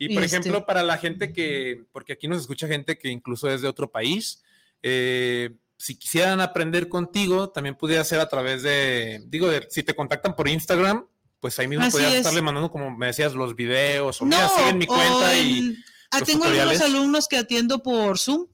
[0.00, 0.36] Y por Este.
[0.36, 3.90] ejemplo, para la gente que, porque aquí nos escucha gente que incluso es de otro
[3.90, 4.44] país,
[4.80, 9.96] eh, si quisieran aprender contigo, también pudiera ser a través de, digo, de- si te
[9.96, 11.04] contactan por Instagram,
[11.40, 12.18] pues ahí mismo podrías es.
[12.18, 15.76] estarle mandando, como me decías, los videos, o mira, siguen mi o cuenta y...
[16.10, 18.46] ah, tengo algunos alumnos que atiendo por Zoom.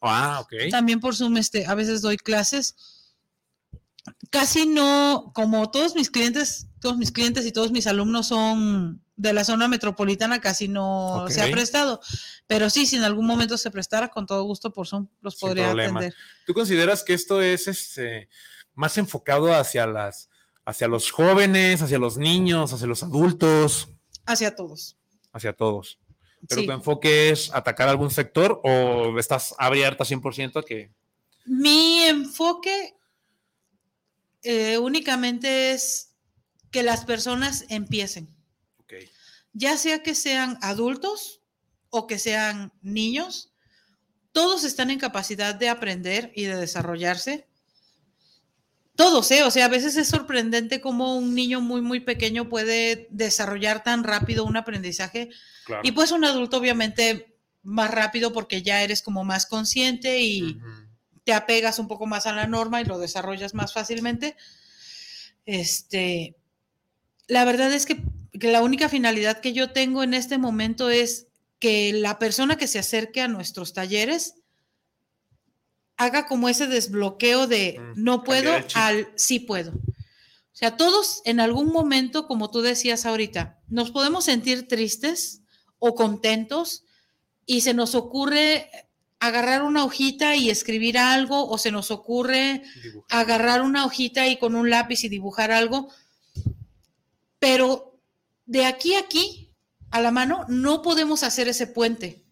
[0.00, 0.52] Ah, ok.
[0.70, 2.74] También por Zoom, este, a veces doy clases.
[4.30, 9.32] Casi no, como todos mis clientes, todos mis clientes y todos mis alumnos son de
[9.32, 12.00] la zona metropolitana, casi no se ha prestado.
[12.48, 15.48] Pero sí, si en algún momento se prestara, con todo gusto por Zoom los Sin
[15.48, 16.00] podría problema.
[16.00, 16.18] atender.
[16.46, 18.28] ¿Tú consideras que esto es este,
[18.74, 20.28] más enfocado hacia las
[20.64, 23.88] hacia los jóvenes, hacia los niños, hacia los adultos,
[24.26, 24.96] Hacia todos.
[25.32, 25.98] hacia todos?
[26.48, 26.66] ¿Pero Sí.
[26.66, 30.90] tu enfoque es atacar algún sector o estás abierta 100% a que
[31.44, 32.94] Mi enfoque
[34.42, 36.14] eh, únicamente es
[36.70, 38.28] que las personas empiecen.
[39.54, 41.42] Ya sea que sean adultos
[41.90, 43.52] o que sean niños,
[44.32, 47.46] todos están en capacidad de aprender y de desarrollarse.
[48.94, 49.42] Todos, ¿eh?
[49.42, 54.04] O sea, a veces es sorprendente cómo un niño muy, muy pequeño puede desarrollar tan
[54.04, 55.30] rápido un aprendizaje
[55.64, 55.82] Claro.
[55.84, 60.58] y pues un adulto obviamente más rápido porque ya eres como más consciente y
[61.24, 64.36] te apegas un poco más a la norma y lo desarrollas más fácilmente.
[65.46, 66.34] Este,
[67.28, 68.02] la verdad es que,
[68.38, 71.28] que la única finalidad que yo tengo en este momento es
[71.60, 74.34] que la persona que se acerque a nuestros talleres
[76.02, 79.72] haga como ese desbloqueo de no puedo al sí puedo.
[79.72, 85.40] O sea, todos en algún momento, como tú decías ahorita, nos podemos sentir tristes
[85.78, 86.84] o contentos
[87.46, 88.70] y se nos ocurre
[89.18, 92.62] agarrar una hojita y escribir algo o se nos ocurre
[93.08, 95.88] agarrar una hojita y con un lápiz y dibujar algo,
[97.38, 97.98] pero
[98.46, 99.50] de aquí a aquí,
[99.90, 102.24] a la mano, no podemos hacer ese puente.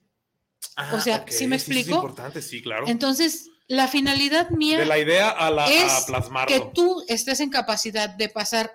[0.93, 1.95] o sea, Ah, ¿sí me Es explico?
[1.97, 2.87] importante, sí, claro.
[2.89, 7.51] Entonces, la finalidad mía de la idea a, la, es a que tú estés en
[7.51, 8.73] capacidad de pasar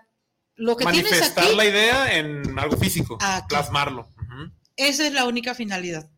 [0.56, 3.48] lo que tienes Manifestar aquí, la idea en algo físico, Aquí.
[3.50, 4.08] plasmarlo.
[4.78, 6.10] Esa es la única finalidad.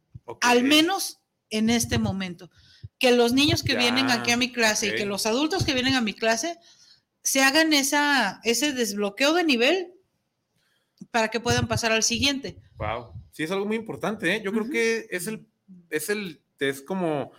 [0.41, 2.51] Al menos en este momento.
[2.99, 5.73] Que los niños que Ya, vienen aquí a mi clase y que los adultos que
[5.73, 6.57] vienen a mi clase
[7.23, 9.93] se hagan esa, ese desbloqueo de nivel
[11.09, 12.57] para que puedan pasar al siguiente.
[12.75, 13.13] Wow.
[13.31, 14.41] Sí, es algo muy importante, ¿eh?
[14.43, 15.47] Yo creo que es el,
[15.89, 17.31] es el, es como,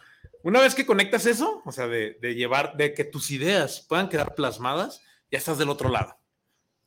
[0.49, 4.35] una vez que conectas eso, o sea, de, llevar, de que tus ideas puedan quedar
[4.35, 6.19] plasmadas, ya estás del otro lado.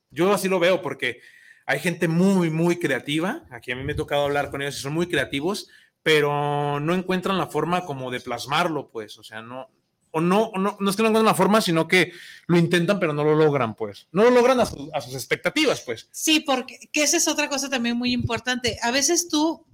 [0.10, 1.22] Yo así lo veo porque
[1.68, 3.46] hay gente muy, muy creativa.
[3.52, 5.70] Aquí a mí me ha tocado hablar con ellos y son muy creativos,
[6.02, 9.20] pero no encuentran la forma como de plasmarlo, pues.
[9.20, 9.70] O sea, no,
[10.10, 12.14] o no, no, no es que no encuentren la forma, sino que
[12.48, 14.08] lo intentan, pero no lo logran, pues.
[14.12, 16.10] No lo logran a sus expectativas, pues.
[16.12, 18.80] Sí, porque que esa es otra cosa también muy importante.
[18.82, 19.68] A veces tú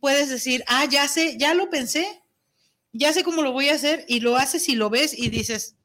[0.00, 2.20] puedes decir, ah, ya sé, ya lo pensé,
[2.92, 5.76] ya sé cómo lo voy a hacer, y lo haces y lo ves y dices,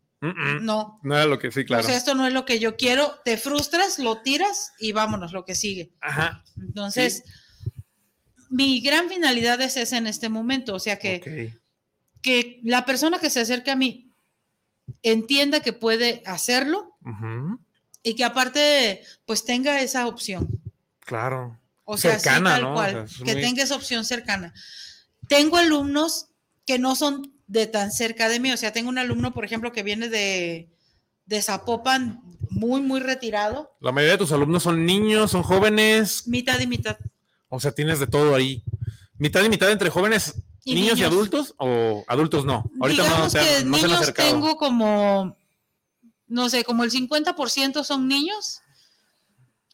[0.62, 1.84] no, No era lo que sí, claro.
[1.84, 5.34] o sea, esto no es lo que yo quiero, te frustras, lo tiras y vámonos,
[5.34, 5.92] lo que sigue.
[6.02, 6.44] Ajá.
[6.58, 7.24] Entonces,
[8.50, 11.54] mi gran finalidad es esa en este momento, o sea, que,
[12.22, 14.12] que la persona que se acerca a mí
[15.04, 17.60] entienda que puede hacerlo Ujú.
[18.02, 20.48] y que aparte, pues tenga esa opción.
[21.02, 21.60] Claro.
[21.84, 22.72] O sea, sí, Cercana, tal ¿no?
[22.72, 24.54] O cual, sea, es que muy- tenga esa opción cercana.
[25.28, 26.30] Tengo alumnos
[26.66, 29.72] que no son de tan cerca de mí, o sea, tengo un alumno, por ejemplo,
[29.72, 30.70] que viene de,
[31.26, 36.60] de Zapopan, muy, muy retirado, La mayoría de tus alumnos son niños, son jóvenes, mitad
[36.60, 36.98] y mitad.
[37.50, 38.64] o sea, tienes de todo ahí.
[39.18, 42.70] Mitad y mitad entre jóvenes, Y niños, y adultos, o adultos no.
[42.82, 44.30] Ahorita no, Digamos se, que no se han niños acercado.
[44.32, 45.38] tengo como,
[46.28, 48.62] no sé, como el 50% son niños,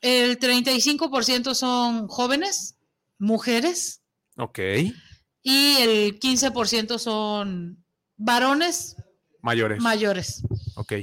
[0.02, 2.76] el 35% son jóvenes,
[3.18, 4.02] mujeres,
[4.38, 4.60] Ok,
[5.44, 7.84] y el 15% son
[8.18, 8.96] varones
[9.42, 9.82] mayores.
[9.82, 10.44] mayores.
[10.76, 10.94] ok.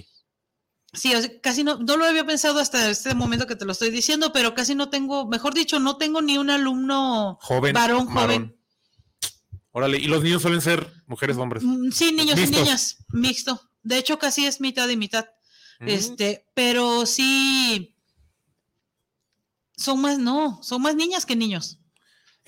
[0.94, 3.72] Sí, o sea, casi no, no lo había pensado hasta este momento que te lo
[3.72, 8.06] estoy diciendo, pero casi no tengo, mejor dicho, no tengo ni un alumno Joven, varón
[8.06, 8.56] joven.
[9.70, 11.62] Órale, y los niños suelen ser mujeres o hombres.
[11.62, 12.56] Mm, Sí, niños Mixtos.
[12.58, 13.60] y niñas, mixto.
[13.82, 15.26] De hecho, casi es mitad y mitad.
[15.78, 15.88] Mm.
[15.88, 17.94] Este, pero sí
[19.76, 21.78] son más, no, son más niñas que niños.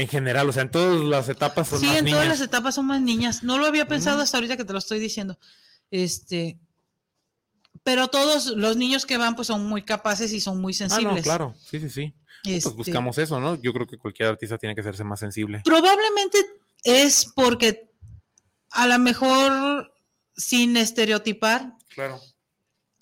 [0.00, 2.16] En general, o sea, en todas las etapas son Sí, más en niñas.
[2.20, 3.42] todas las etapas son más niñas.
[3.42, 5.38] No lo había pensado hasta ahorita que te lo estoy diciendo.
[5.90, 6.58] Este,
[7.82, 11.16] pero todos los niños que van, pues son muy capaces y son muy Ah, sensibles.
[11.16, 12.14] no, claro, sí, sí, sí.
[12.44, 13.60] Este, Pues buscamos eso, ¿no?
[13.60, 15.60] Yo creo que cualquier artista tiene que hacerse más sensible.
[15.64, 16.38] Probablemente
[16.82, 17.90] es porque
[18.70, 19.92] a lo mejor
[20.36, 22.20] sin estereotipar, Claro.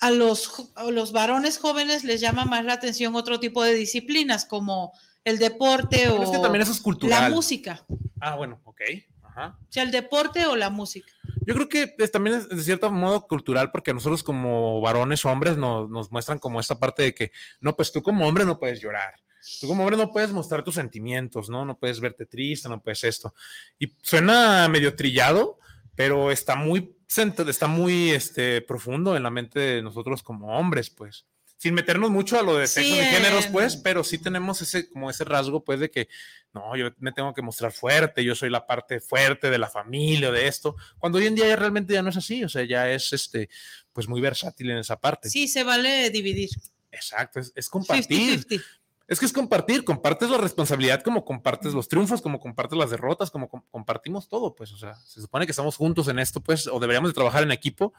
[0.01, 4.45] a los, a los varones jóvenes les llama más la atención otro tipo de disciplinas
[4.45, 4.93] como
[5.29, 7.25] el deporte o es que también eso es cultural.
[7.25, 7.85] la música.
[8.21, 8.81] Ah, bueno, ok.
[9.23, 9.57] Ajá.
[9.61, 11.09] O sea, el deporte o la música.
[11.47, 15.31] Yo creo que es- también es de cierto modo cultural porque nosotros como varones o
[15.31, 18.59] hombres nos, nos muestran como esta parte de que, no, pues tú como hombre no
[18.59, 19.15] puedes llorar.
[19.61, 21.65] Tú como hombre no puedes mostrar tus sentimientos, ¿no?
[21.65, 23.33] No puedes verte triste, no puedes esto.
[23.79, 25.59] Y suena medio trillado,
[25.95, 31.25] pero está muy, está muy este, profundo en la mente de nosotros como hombres, pues.
[31.61, 34.63] Sin meternos mucho a lo de Sí, sexos y géneros, en- pues, pero sí tenemos
[34.63, 36.09] ese, como ese rasgo, pues, de que
[36.55, 40.29] no, yo me tengo que mostrar fuerte, yo soy la parte fuerte de la familia
[40.29, 42.63] o de esto, cuando hoy en día ya realmente ya no es así, o sea,
[42.65, 43.49] ya es este,
[43.93, 45.29] pues muy versátil en esa parte.
[45.31, 46.49] Sí, se vale dividir.
[46.93, 48.39] Exacto, es, es compartir.
[48.47, 48.63] 50-50.
[49.09, 53.31] Es que es compartir, compartes la responsabilidad como compartes los triunfos, como compartes las derrotas,
[53.31, 56.67] como com- compartimos todo, pues, o sea, se supone que estamos juntos en esto, pues,
[56.67, 57.95] o deberíamos de trabajar en equipo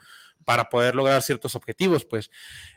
[0.46, 2.30] para poder lograr ciertos objetivos, pues.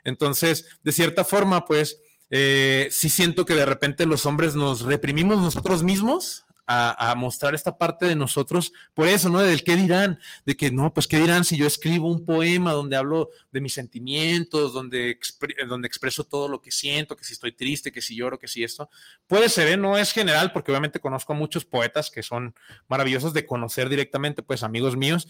[0.03, 5.39] Entonces, de cierta forma, pues, eh, sí siento que de repente los hombres nos reprimimos
[5.39, 9.41] nosotros mismos a, mostrar esta parte de nosotros, por eso, ¿no?
[9.41, 12.97] Del qué dirán, de que no, pues qué dirán si yo escribo un poema donde
[12.97, 15.19] hablo de mis sentimientos, donde,
[15.69, 18.65] donde expreso todo lo que siento, que si estoy triste, que si lloro, que si
[18.65, 18.89] esto.
[19.27, 19.77] Puede ser, ¿eh?
[19.77, 22.55] no es general, porque obviamente conozco a muchos poetas que son
[22.89, 25.29] maravillosos de conocer directamente, pues amigos míos,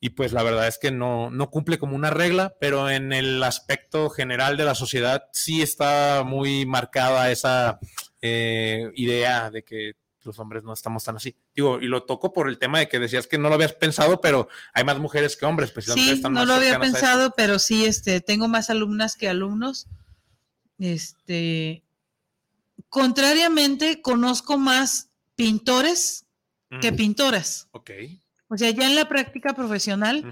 [0.00, 3.42] y pues la verdad es que no, no cumple como una regla, pero en el
[3.42, 7.80] aspecto general de la sociedad sí está muy marcada esa
[8.22, 9.96] eh, idea de que
[10.28, 11.34] los hombres no estamos tan así.
[11.56, 14.20] Digo, y lo toco por el tema de que decías que no lo habías pensado,
[14.20, 17.84] pero hay más mujeres que hombres, pues Sí, están no lo había pensado, pero sí,
[17.84, 19.88] este, tengo más alumnas que alumnos.
[20.78, 21.82] Este,
[22.88, 26.26] contrariamente, conozco más pintores
[26.80, 27.68] que pintoras.
[27.72, 27.90] Ok.
[28.50, 30.24] O sea, ya en la práctica profesional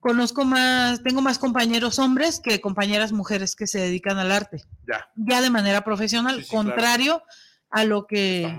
[0.00, 5.10] conozco más, tengo más compañeros hombres que compañeras mujeres que se dedican al arte, Ya.
[5.16, 7.22] ya de manera profesional, Sí, sí, claro.
[7.70, 8.56] A lo que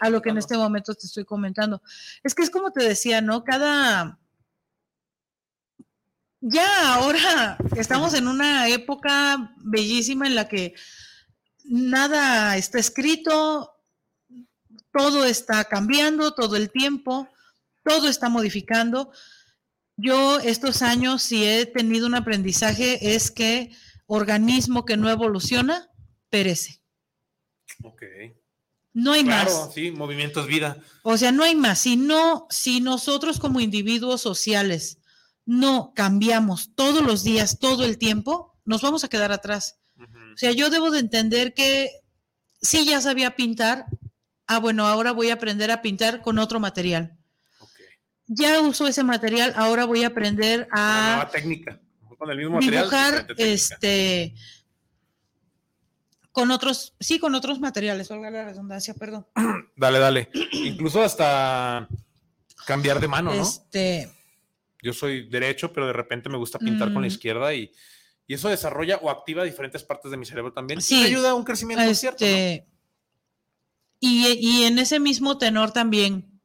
[0.00, 1.82] a lo que en este momento te estoy comentando.
[2.22, 3.44] Es que es como te decía, ¿no?
[3.44, 4.18] Cada...
[6.42, 10.74] Ya ahora estamos en una época bellísima en la que
[11.64, 13.74] nada está escrito,
[14.90, 17.28] todo está cambiando todo el tiempo,
[17.84, 19.12] todo está modificando.
[19.96, 23.70] Yo estos años si he tenido un aprendizaje es que
[24.06, 25.90] organismo que no evoluciona,
[26.30, 26.80] perece.
[28.92, 29.44] No hay más.
[29.44, 30.78] Claro, sí, movimientos vida.
[31.02, 31.78] O sea, no hay más.
[31.78, 34.98] Si no, si nosotros como individuos sociales
[35.46, 39.78] no cambiamos todos los días, todo el tiempo, nos vamos a quedar atrás.
[39.98, 41.90] O sea, yo debo de entender que
[42.62, 43.86] sí ya sabía pintar,
[44.46, 47.16] ah, bueno, ahora voy a aprender a pintar con otro material.
[48.26, 51.80] Ya uso ese material, ahora voy a aprender Una a nueva técnica.
[52.16, 52.84] Con el mismo material.
[52.84, 53.78] dibujar, técnica.
[56.32, 59.26] Con otros, sí, con otros materiales, valga la redundancia, perdón.
[59.76, 60.30] Dale, dale.
[60.52, 61.88] Incluso hasta
[62.66, 63.42] cambiar de mano, ¿no?
[63.42, 64.10] Este,
[64.82, 67.12] Yo soy derecho, pero de repente me gusta pintar con la Mm.
[67.12, 67.72] izquierda y,
[68.26, 70.80] y eso desarrolla o activa diferentes partes de mi cerebro también.
[70.80, 71.00] Sí.
[71.00, 72.24] Y ayuda a un crecimiento cierto.
[72.24, 72.30] ¿no?
[72.30, 72.66] Este,
[73.98, 76.40] y, y en ese mismo tenor también,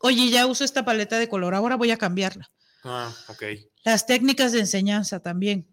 [0.00, 2.50] oye, ya uso esta paleta de color, ahora voy a cambiarla.
[2.84, 3.42] Ah, ok.
[3.84, 5.66] Las técnicas de enseñanza también.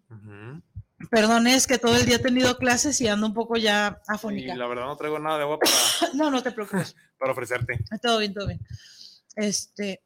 [1.10, 4.12] Perdón, es que todo el día he tenido clases y ando un poco ya Y
[4.12, 4.56] afónica.
[4.56, 5.72] la verdad no traigo nada de agua para,
[6.14, 6.94] No, no te preocupes.
[7.18, 7.84] para ofrecerte.
[8.02, 8.60] Todo bien, todo bien.
[9.36, 10.02] Este,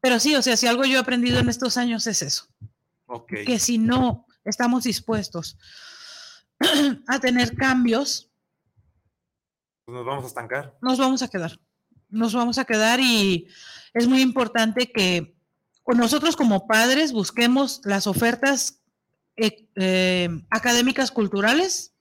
[0.00, 2.48] pero sí, o sea, si algo yo he aprendido en estos años es eso,
[3.06, 3.32] Ok.
[3.46, 5.56] que si no estamos dispuestos
[7.06, 8.28] a tener cambios,
[9.84, 10.76] Pues nos vamos a estancar.
[10.82, 11.60] nos vamos a quedar.
[12.08, 13.48] Nos vamos a quedar y
[13.94, 15.36] es muy importante que
[15.86, 18.80] nosotros como padres busquemos las ofertas
[19.36, 21.94] eh, eh, académicas culturales,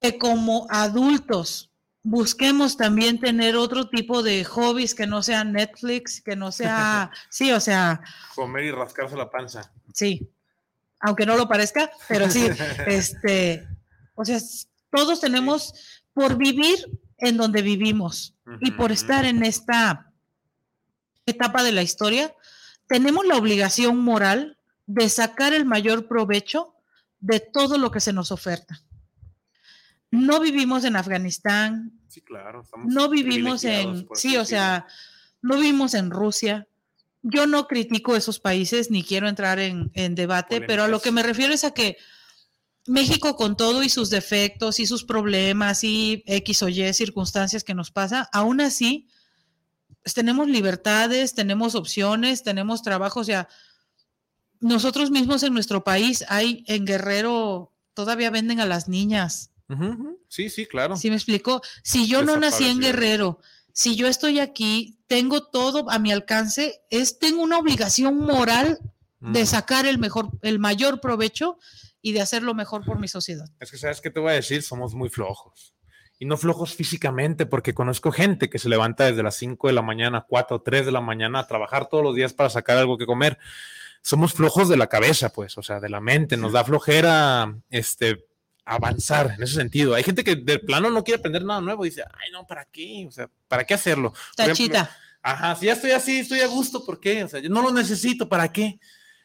[0.00, 1.70] que como adultos
[2.02, 7.52] busquemos también tener otro tipo de hobbies que no sea Netflix, que no sea, sí,
[7.52, 8.00] o sea,
[8.34, 9.72] Comer y rascarse la panza.
[9.92, 10.30] sí,
[11.00, 12.46] aunque no lo parezca, pero sí,
[12.86, 13.66] este,
[14.14, 14.38] o sea,
[14.90, 15.72] todos tenemos
[16.12, 16.78] por vivir
[17.18, 20.12] en donde vivimos y por estar en esta
[21.26, 22.34] etapa de la historia,
[22.86, 24.58] tenemos la obligación moral
[24.90, 26.74] de sacar el mayor provecho
[27.20, 28.82] de todo lo que se nos oferta.
[30.10, 32.64] No vivimos en Afganistán, Sí, claro.
[32.86, 34.88] no vivimos en, sí, o sea,
[35.42, 36.66] no vivimos en Rusia.
[37.22, 41.12] Yo no critico esos países ni quiero entrar en, en debate, pero a lo que
[41.12, 41.96] me refiero es a que
[42.88, 47.74] México con todo y sus defectos y sus problemas y X o Y circunstancias que
[47.74, 49.06] nos pasa, aún así
[50.02, 53.48] pues, tenemos libertades, tenemos opciones, tenemos trabajo, o sea,
[54.60, 59.50] nosotros mismos en nuestro país hay en Guerrero todavía venden a las niñas.
[60.28, 60.96] Sí, sí, claro.
[60.96, 61.62] ¿Sí me explico?
[61.82, 62.80] Si yo no nací en.
[62.80, 63.38] Guerrero,
[63.72, 68.78] si yo estoy aquí, tengo todo a mi alcance, es tengo una obligación moral
[69.20, 71.58] de sacar el mejor, el mayor provecho
[72.02, 73.46] y de hacer lo mejor por mi sociedad.
[73.60, 74.62] Es que, ¿sabes qué te voy a decir?
[74.62, 75.74] Somos muy flojos.
[76.18, 79.82] Y no flojos físicamente, porque conozco gente que se levanta desde las 5 de la
[79.82, 83.06] mañana, 4 3 de la mañana a trabajar todos los días para sacar algo que
[83.06, 83.38] comer.
[84.02, 86.36] Somos flojos de la cabeza, pues, o sea, de la mente.
[86.36, 88.26] Nos da flojera este,
[88.64, 89.94] avanzar en ese sentido.
[89.94, 91.84] Hay gente que de plano no quiere aprender nada nuevo.
[91.84, 93.04] Dice, ay, no, ¿para qué?
[93.08, 94.12] O sea, ¿para qué hacerlo?
[94.38, 94.96] Ejemplo, Tachita.
[95.22, 97.24] Ajá, si ya estoy así, estoy a gusto, ¿por qué?
[97.24, 98.80] O sea, yo no lo necesito, ¿para qué?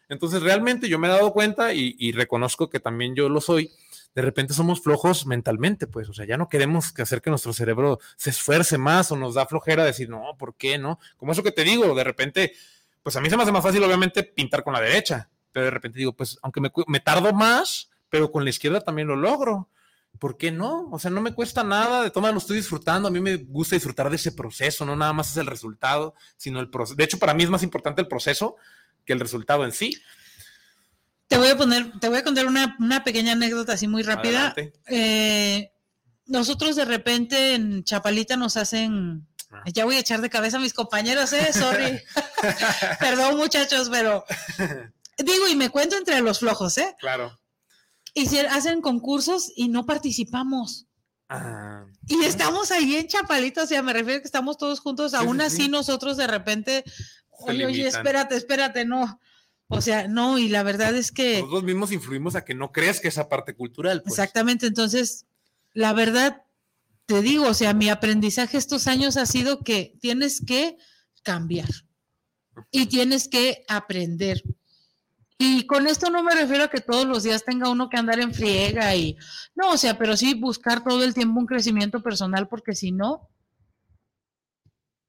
[0.10, 3.72] Entonces, realmente yo me he dado cuenta y, y reconozco que también yo lo soy.
[4.14, 7.54] De repente somos flojos mentalmente, pues, o sea, ya no queremos que hacer que nuestro
[7.54, 11.00] cerebro se esfuerce más o nos da flojera decir, no, ¿por qué no?
[11.18, 12.54] Como eso que te digo, de repente,
[13.06, 15.70] pues a mí se me hace más fácil, obviamente, pintar con la derecha, pero de
[15.70, 19.70] repente digo, pues, aunque me, me tardo más, pero con la izquierda también lo logro.
[20.18, 20.90] ¿Por qué no?
[20.92, 23.08] O sea, no me cuesta nada, de todas lo estoy disfrutando.
[23.08, 26.60] A mí me gusta disfrutar de ese proceso, no nada más es el resultado, sino
[26.60, 26.96] el proceso.
[26.96, 28.56] De hecho, para mí es más importante el proceso
[29.06, 30.02] que el resultado en sí.
[31.28, 34.56] Te voy a poner, te voy a contar una, una pequeña anécdota así muy rápida.
[34.88, 35.72] Eh,
[36.26, 39.28] nosotros de repente en Chapalita nos hacen.
[39.66, 42.02] Ya voy a echar de cabeza a mis compañeros, eh, sorry.
[43.00, 44.26] Perdón muchachos, pero
[45.18, 46.96] digo y me cuento entre los flojos, eh.
[47.00, 47.38] Claro.
[48.14, 50.88] Y se hacen concursos y no participamos.
[51.28, 55.18] Ah, Y estamos ahí en Chapalita, o sea, me refiero que estamos todos juntos, Sí,
[55.18, 55.68] aún sí, así sí.
[55.70, 56.84] nosotros de repente,
[57.32, 59.20] oye, oye, espérate, espérate, no.
[59.68, 61.40] O sea, no, y la verdad es que...
[61.40, 64.04] nosotros mismos influimos a que no crezca esa parte cultural.
[64.04, 64.14] Pues.
[64.14, 65.26] Exactamente, entonces,
[65.74, 66.44] la verdad,
[67.06, 70.78] te digo, o sea, mi aprendizaje estos años ha sido que tienes que
[71.24, 71.70] cambiar
[72.72, 74.42] y tienes que aprender.
[75.38, 78.20] Y con esto no me refiero a que todos los días tenga uno que andar
[78.20, 79.18] en friega y,
[79.54, 83.30] no, o sea, pero sí buscar todo el tiempo un crecimiento personal, porque si no,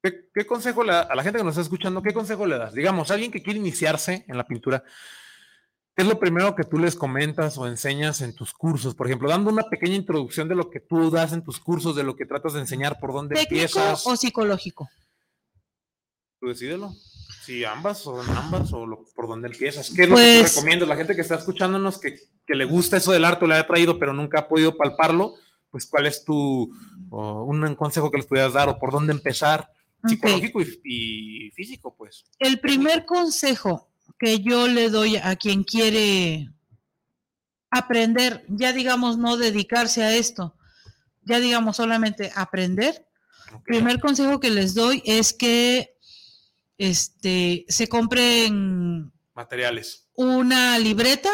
[0.03, 2.03] ¿Qué, qué consejo le da a la gente que nos está escuchando?
[2.03, 2.73] ¿Qué consejo le das?
[2.73, 4.83] Digamos, alguien que quiere iniciarse en la pintura,
[5.97, 8.93] ¿qué es lo primero que tú les comentas o enseñas en tus cursos?
[8.93, 12.03] Por ejemplo, dando una pequeña introducción de lo que tú das en tus cursos, de
[12.03, 14.05] lo que tratas de enseñar, por dónde técnico empiezas.
[14.05, 14.87] o psicológico.
[16.39, 16.93] Tú decídelo.
[17.43, 19.89] Si ambas o ambas o lo- por dónde empiezas.
[19.89, 20.85] ¿Qué es lo que Pues- te recomiendo?
[20.85, 23.65] La gente que está escuchándonos que, que le gusta eso del arte o le ha
[23.65, 25.33] traído, pero nunca ha podido palparlo,
[25.71, 26.71] pues ¿cuál es tu
[27.09, 29.71] o un consejo que les pudieras dar o por dónde empezar?
[30.07, 30.79] Psicológico y,
[31.47, 32.23] y físico, pues.
[32.37, 33.86] El primer consejo
[34.19, 36.49] que yo le doy a quien quiere
[37.69, 40.55] aprender, ya digamos no dedicarse a esto,
[41.23, 43.07] ya digamos solamente aprender,
[43.65, 45.95] primer consejo que les doy es que
[46.77, 50.07] este se compren Materiales.
[50.13, 51.29] una libreta,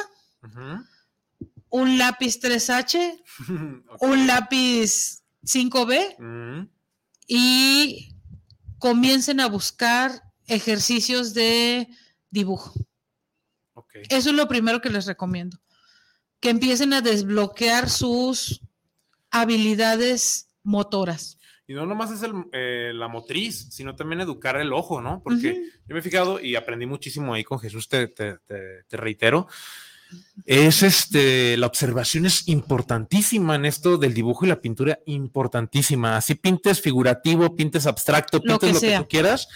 [1.70, 3.24] un lápiz 3H,
[4.00, 6.70] un lápiz 5B Mm,
[7.28, 8.16] y
[8.80, 11.88] comiencen a buscar ejercicios de
[12.34, 12.74] dibujo.
[14.10, 15.58] Eso es lo primero que les recomiendo.
[16.40, 18.62] Que empiecen a desbloquear sus
[19.32, 21.38] habilidades motoras.
[21.66, 25.22] Y no nomás es el, eh, la motriz, sino también educar el ojo, ¿no?
[25.24, 28.98] Porque yo me he fijado y aprendí muchísimo ahí con Jesús, te, te- te- te
[28.98, 29.48] reitero.
[30.46, 36.18] Es este, la observación es importantísima en esto del dibujo y la pintura, importantísima.
[36.18, 39.48] Así pintes figurativo, pintes abstracto, Lo pintes que lo que, tú quieras,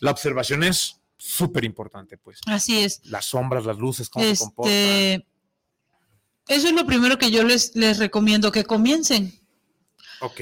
[0.00, 2.40] la observación es súper importante, pues.
[2.46, 3.00] Así es.
[3.04, 4.72] Las sombras, las luces, cómo se comportan.
[4.72, 5.26] Este,
[6.48, 9.32] eso es lo primero que yo les, les recomiendo, que comiencen.
[10.20, 10.40] Ok.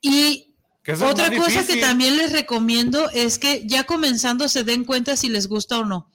[0.00, 0.54] Y
[1.02, 5.48] otra cosa que también les recomiendo es que ya comenzando se den cuenta si les
[5.48, 6.10] gusta o no.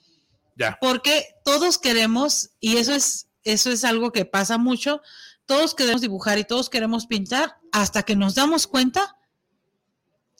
[0.56, 0.78] Ya.
[0.80, 5.02] Porque todos queremos, y eso es, eso es algo que pasa mucho,
[5.46, 9.16] todos queremos dibujar y todos queremos pintar hasta que nos damos cuenta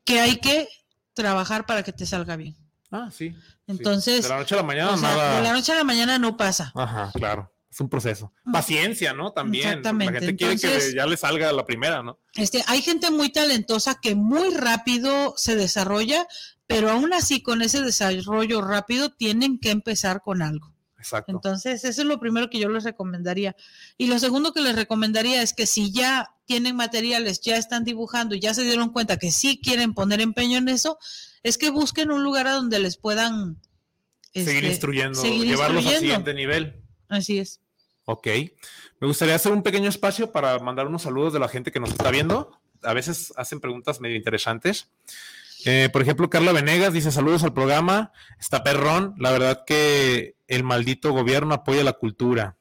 [0.04, 0.68] que hay que
[1.14, 2.56] trabajar para que te salga bien.
[2.90, 3.34] Ah, sí.
[3.68, 3.72] Sí.
[3.78, 5.36] Entonces, De la noche a la mañana o sea, nada.
[5.36, 6.72] de la noche a la mañana no pasa.
[6.74, 7.52] Ajá, claro.
[7.70, 8.32] es un proceso.
[8.52, 9.32] Paciencia, ¿no?
[9.32, 9.64] También.
[9.64, 10.18] La Exactamente.
[10.20, 12.18] gente quiere Entonces- que ya le salga la primera, ¿no?
[12.34, 16.26] Este, hay gente muy talentosa que muy rápido se desarrolla,
[16.66, 20.74] pero aún así con ese desarrollo rápido tienen que empezar con algo.
[20.98, 21.32] Exacto.
[21.32, 23.54] Entonces, eso es lo primero que yo les recomendaría.
[23.96, 28.34] Y lo segundo que les recomendaría es que si ya tienen materiales, ya están dibujando
[28.34, 30.98] y ya se dieron cuenta que sí quieren poner empeño en eso,
[31.42, 33.60] es que busquen un lugar a donde les puedan
[34.32, 36.82] seguir este, instruyendo, seguir llevarlos al siguiente nivel.
[37.08, 37.60] Así es.
[38.04, 38.26] Ok.
[39.00, 41.90] Me gustaría hacer un pequeño espacio para mandar unos saludos de la gente que nos
[41.90, 42.58] está viendo.
[42.82, 44.88] A veces hacen preguntas medio interesantes.
[45.64, 48.12] Eh, por ejemplo, Carla Venegas dice saludos al programa.
[48.38, 49.14] Está perrón.
[49.18, 52.56] La verdad que el maldito gobierno apoya la cultura.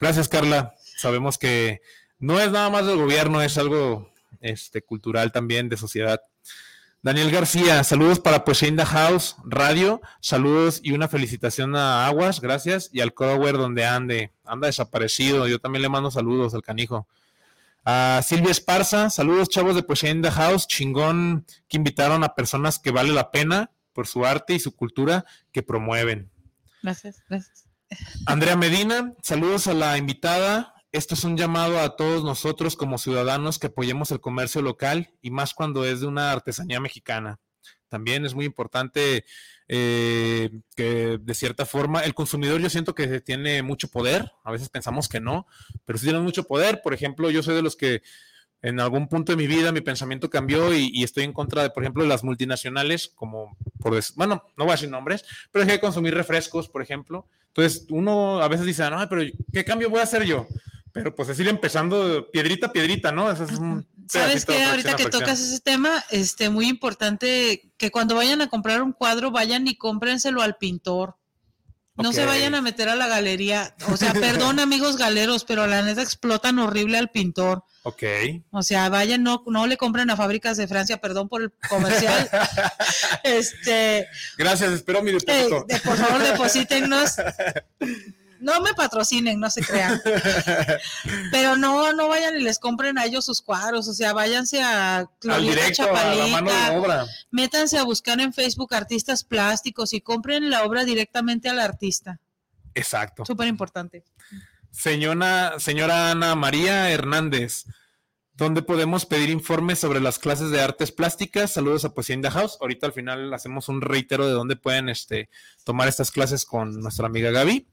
[0.00, 0.74] Gracias, Carla.
[0.96, 1.80] Sabemos que
[2.18, 6.20] no es nada más del gobierno, es algo este, cultural también, de sociedad.
[7.00, 13.00] Daniel García, saludos para Poesía House Radio, saludos y una felicitación a Aguas, gracias, y
[13.00, 17.06] al Cower donde ande, anda desaparecido, yo también le mando saludos al canijo.
[17.90, 22.78] A Silvia Esparza, saludos chavos de Poesía in the House, chingón que invitaron a personas
[22.78, 26.30] que vale la pena por su arte y su cultura que promueven.
[26.82, 27.66] Gracias, gracias.
[28.26, 30.74] Andrea Medina, saludos a la invitada.
[30.92, 35.30] Esto es un llamado a todos nosotros como ciudadanos que apoyemos el comercio local y
[35.30, 37.40] más cuando es de una artesanía mexicana.
[37.88, 39.24] También es muy importante
[39.68, 44.68] eh, que de cierta forma el consumidor yo siento que tiene mucho poder, a veces
[44.70, 45.46] pensamos que no,
[45.84, 46.80] pero sí tiene mucho poder.
[46.82, 48.02] Por ejemplo, yo soy de los que
[48.62, 51.70] en algún punto de mi vida mi pensamiento cambió y, y estoy en contra de,
[51.70, 55.76] por ejemplo, de las multinacionales, como por bueno, no voy a decir nombres, pero dejé
[55.76, 57.26] de consumir refrescos, por ejemplo.
[57.48, 60.46] Entonces, uno a veces dice, no, pero ¿qué cambio voy a hacer yo?
[60.98, 63.30] Pero pues es ir empezando piedrita a piedrita, ¿no?
[63.30, 68.14] Eso es un ¿Sabes fracción Ahorita que tocas ese tema, este, muy importante que cuando
[68.14, 71.16] vayan a comprar un cuadro, vayan y cómprenselo al pintor.
[71.96, 73.74] No se vayan a meter a la galería.
[73.90, 77.64] O sea, perdón, amigos galeros, pero la neta explotan horrible al pintor.
[77.82, 78.02] Ok.
[78.50, 82.28] O sea, vayan, no, no le compren a fábricas de Francia, perdón por el comercial.
[83.24, 85.64] este, Gracias, espero mi eh, depósito.
[85.66, 87.16] de- por favor, deposítennos.
[88.40, 90.00] No me patrocinen, no se crean.
[91.30, 93.88] Pero no, no vayan y les compren a ellos sus cuadros.
[93.88, 95.06] O sea, váyanse a a
[95.40, 97.06] de Chapalita, obra.
[97.30, 102.20] métanse a buscar en Facebook artistas plásticos y compren la obra directamente al artista.
[102.74, 103.24] Exacto.
[103.24, 104.04] Súper importante.
[104.70, 107.64] Señora, señora Ana María Hernández,
[108.34, 111.50] ¿dónde podemos pedir informes sobre las clases de artes plásticas?
[111.50, 112.58] Saludos a Poesía in the House.
[112.60, 115.28] Ahorita al final hacemos un reitero de dónde pueden este,
[115.64, 117.66] tomar estas clases con nuestra amiga Gaby.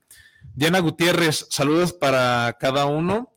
[0.54, 3.34] Diana Gutiérrez, saludos para cada uno.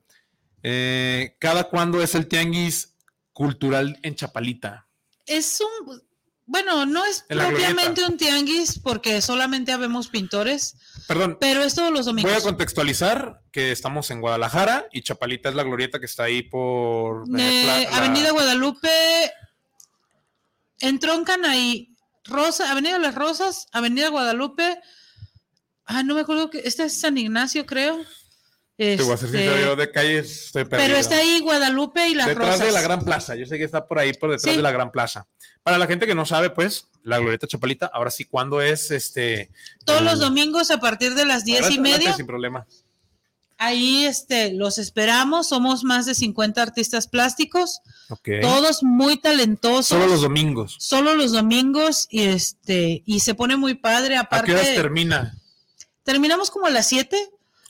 [0.63, 2.95] Eh, ¿Cada cuándo es el tianguis
[3.33, 4.87] cultural en Chapalita?
[5.27, 6.03] Es un,
[6.47, 10.77] bueno, no es propiamente un tianguis porque solamente habemos pintores,
[11.07, 12.33] Perdón, pero es todos los domingos.
[12.33, 16.43] voy a contextualizar que estamos en Guadalajara y Chapalita es la glorieta que está ahí
[16.43, 17.23] por...
[17.39, 18.89] Eh, la- la- Avenida Guadalupe,
[20.81, 21.95] entroncan ahí,
[22.25, 24.81] Rosa, Avenida Las Rosas, Avenida Guadalupe,
[25.89, 27.99] ah, no me acuerdo que, este es San Ignacio, creo.
[28.77, 30.87] Te voy a ser Este, sincero, de calles estoy perdido.
[30.89, 32.67] pero está ahí Guadalupe y Las detrás Rosas.
[32.69, 33.35] de la Gran Plaza.
[33.35, 34.57] Yo sé que está por ahí, por detrás Sí.
[34.57, 35.27] de la Gran Plaza.
[35.65, 39.51] Para la gente que no sabe, pues, la Glorieta Chapalita, ahora sí, ¿cuándo es este?
[39.85, 42.15] Todos los domingos a partir de las diez y media.
[42.15, 42.67] Sin problema.
[43.61, 45.49] Ahí este, los esperamos.
[45.49, 47.81] Somos más de 50 artistas plásticos,
[48.41, 49.89] todos muy talentosos.
[49.89, 50.77] Solo los domingos.
[50.79, 54.17] Solo los domingos y este y se pone muy padre.
[54.17, 55.35] ¿A Aparte, qué horas termina?
[56.13, 57.17] Terminamos como a las 7,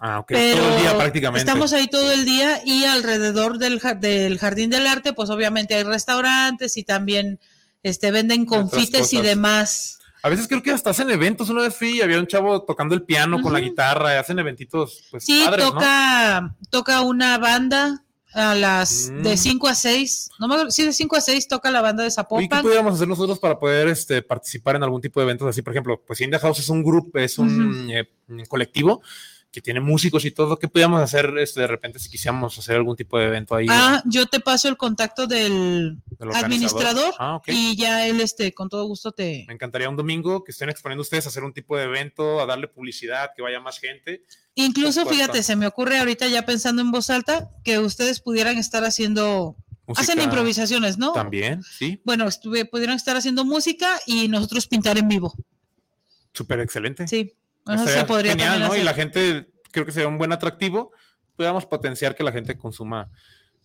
[0.00, 0.26] Ah, ok.
[0.28, 1.40] pero Todo el día prácticamente.
[1.40, 5.82] estamos ahí todo el día y alrededor del, del jardín del arte, pues obviamente hay
[5.82, 7.40] restaurantes y también
[7.82, 9.98] este venden confites y demás.
[10.22, 11.48] A veces creo que hasta hacen eventos.
[11.48, 14.14] Una vez fui y había un chavo tocando el piano con la guitarra.
[14.14, 15.72] Y hacen eventitos, pues, Sí, padres, ¿no?
[15.72, 18.04] toca, toca una banda
[18.34, 19.22] a las Mm.
[19.22, 20.30] de 5 a 6.
[20.38, 22.62] No me acuerdo, sí, de 5 a 6 toca la banda de Oye, ¿qué Zapopan.
[22.62, 25.62] podríamos hacer nosotros para poder este, participar en algún tipo de eventos así?
[25.62, 29.00] Por ejemplo, pues India House es un grupo, es un eh, un colectivo
[29.50, 30.58] que tiene músicos y todo.
[30.58, 33.66] ¿Qué podríamos hacer este, de repente si quisiéramos hacer algún tipo de evento ahí?
[33.70, 35.98] Ah, yo te paso el contacto del
[36.34, 37.48] administrador Ah, ok.
[37.48, 41.00] y ya él este con todo gusto te Me encantaría un domingo que estén exponiendo
[41.02, 44.22] ustedes a hacer un tipo de evento, a darle publicidad, que vaya más gente.
[44.54, 48.84] incluso fíjate se me ocurre ahorita ya pensando en voz alta que ustedes pudieran estar
[48.84, 49.56] haciendo
[49.96, 55.08] hacen improvisaciones no También, sí, bueno estuve pudieran estar haciendo música y nosotros pintar en
[55.08, 55.32] vivo
[56.34, 57.08] súper excelente.
[57.08, 57.32] sí
[57.86, 58.76] se podría genial, ¿no?
[58.76, 60.92] Y la gente, creo que sería un buen atractivo.
[61.36, 63.10] Podríamos potenciar que la gente consuma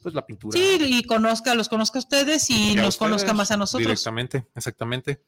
[0.02, 0.60] pues la pintura.
[0.60, 4.46] sí y conozca los conozca a ustedes y Y nos conozca más a nosotros Directamente,
[4.54, 5.22] exactamente.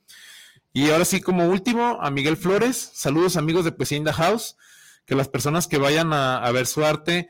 [0.73, 2.91] Y ahora sí, como último, a Miguel Flores.
[2.93, 4.57] Saludos amigos de Poesía in the House.
[5.05, 7.29] que las personas que vayan a, a ver su arte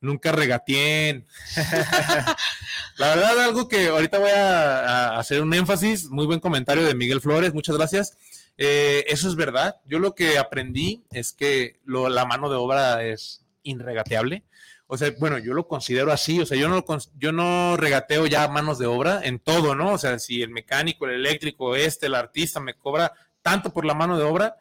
[0.00, 1.26] nunca regateen.
[2.96, 6.94] la verdad, algo que ahorita voy a, a hacer un énfasis, muy buen comentario de
[6.94, 8.16] Miguel Flores, muchas gracias.
[8.62, 9.76] Eh, eso es verdad.
[9.86, 14.44] Yo lo que aprendí es que lo- la mano de obra es irregateable.
[14.86, 16.40] O sea, bueno, yo lo considero así.
[16.40, 16.84] O sea, yo no,
[17.16, 19.94] yo no regateo ya manos de obra en todo, ¿no?
[19.94, 23.94] O sea, si el mecánico, el eléctrico, este, el artista me cobra tanto por la
[23.94, 24.56] mano de obra,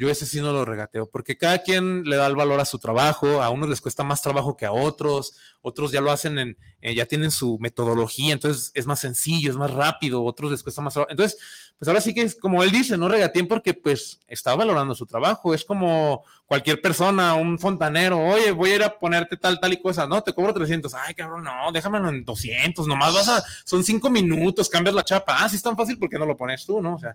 [0.00, 2.78] yo ese sí no lo regateo, porque cada quien le da el valor a su
[2.78, 6.56] trabajo, a unos les cuesta más trabajo que a otros, otros ya lo hacen en,
[6.80, 10.80] eh, ya tienen su metodología, entonces es más sencillo, es más rápido, otros les cuesta
[10.80, 11.10] más trabajo.
[11.10, 11.38] Entonces,
[11.78, 15.04] pues ahora sí que es como él dice, no regateen porque pues está valorando su
[15.04, 19.74] trabajo, es como cualquier persona, un fontanero, oye, voy a ir a ponerte tal, tal
[19.74, 23.44] y cosa, no, te cobro 300, ay, cabrón, no, déjamelo en 200, nomás vas a,
[23.66, 26.38] son cinco minutos, cambias la chapa, ah, sí es tan fácil, ¿por qué no lo
[26.38, 26.94] pones tú, no?
[26.94, 27.14] O sea,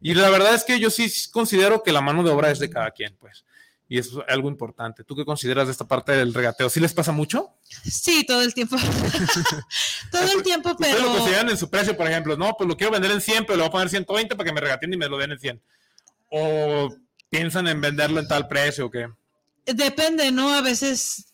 [0.00, 2.70] y la verdad es que yo sí considero que la mano de obra es de
[2.70, 3.44] cada quien, pues.
[3.88, 5.04] Y eso es algo importante.
[5.04, 6.70] ¿Tú qué consideras de esta parte del regateo?
[6.70, 7.50] ¿Sí les pasa mucho?
[7.84, 8.76] Sí, todo el tiempo.
[10.10, 12.36] todo el tiempo, Ustedes lo pero consideran en su precio, por ejemplo.
[12.36, 14.52] No, pues lo quiero vender en 100, pero le voy a poner 120 para que
[14.54, 15.62] me regateen y me lo den en 100.
[16.30, 16.94] O
[17.28, 19.08] piensan en venderlo en tal precio o qué.
[19.66, 20.54] depende, ¿no?
[20.54, 21.26] A veces,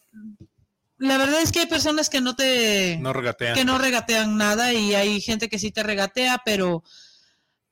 [0.99, 3.55] la verdad es que hay personas que no te, No regatean.
[3.55, 6.83] que no regatean nada y hay gente que sí te regatea, pero,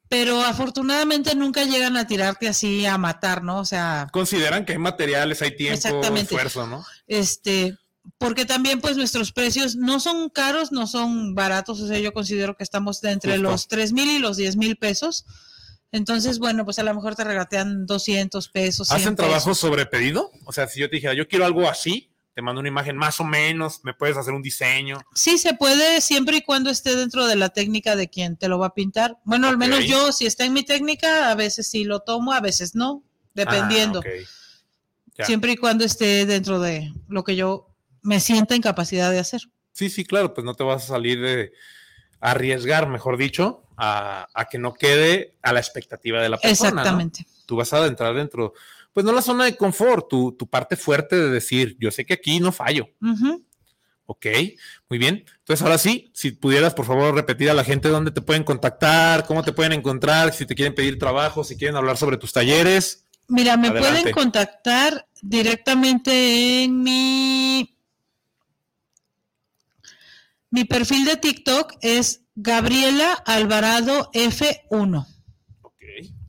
[0.09, 3.59] pero afortunadamente nunca llegan a tirarte así a matar, ¿no?
[3.59, 6.35] O sea, Consideran que hay materiales, hay tiempo, Exactamente.
[6.35, 6.85] esfuerzo, ¿no?
[7.07, 7.77] este,
[8.17, 12.57] porque también pues nuestros precios no son caros, no son baratos, o sea, yo considero
[12.57, 13.51] que estamos entre Justo.
[13.51, 15.27] los 3 mil y los 10 mil pesos.
[15.91, 18.89] Entonces, bueno, pues a lo mejor te regatean 200 pesos.
[18.89, 19.29] 100 ¿Hacen pesos.
[19.31, 20.31] trabajo sobre pedido?
[20.45, 22.08] O sea, si yo te dijera, yo quiero algo así,
[22.39, 25.01] te mando una imagen más o menos, me puedes hacer un diseño.
[25.13, 28.61] Sí, se puede siempre y cuando esté dentro de la técnica de quien te lo
[28.61, 29.17] va a pintar.
[29.25, 32.41] Bueno, al menos yo, si está en mi técnica, a veces sí lo tomo, a
[32.41, 33.03] veces no,
[33.35, 34.05] dependiendo.
[35.19, 35.25] Ah.
[35.25, 39.41] Siempre y cuando esté dentro de lo que yo me sienta en capacidad de hacer.
[39.73, 41.51] Sí, sí, claro, pues no te vas a salir de
[42.21, 46.71] arriesgar, mejor dicho, a, a que no quede a la expectativa de la persona.
[46.71, 46.81] ¿no?
[46.83, 47.27] Exactamente.
[47.47, 48.55] Tú vas a entrar dentro,
[48.99, 52.15] pues no la zona de confort, tu, tu parte fuerte de decir, yo sé que
[52.15, 52.89] aquí no fallo.
[53.01, 53.47] Ujú.
[54.07, 54.27] Ok,
[54.89, 55.25] muy bien.
[55.39, 59.25] Entonces, ahora sí, si pudieras, por favor, repetir a la gente dónde te pueden contactar,
[59.25, 63.07] cómo te pueden encontrar, si te quieren pedir trabajo, si quieren hablar sobre tus talleres.
[63.29, 64.01] Mira, me Adelante.
[64.01, 67.79] pueden contactar directamente en mi
[70.51, 75.07] mi perfil de TikTok es Gabriela Alvarado F1.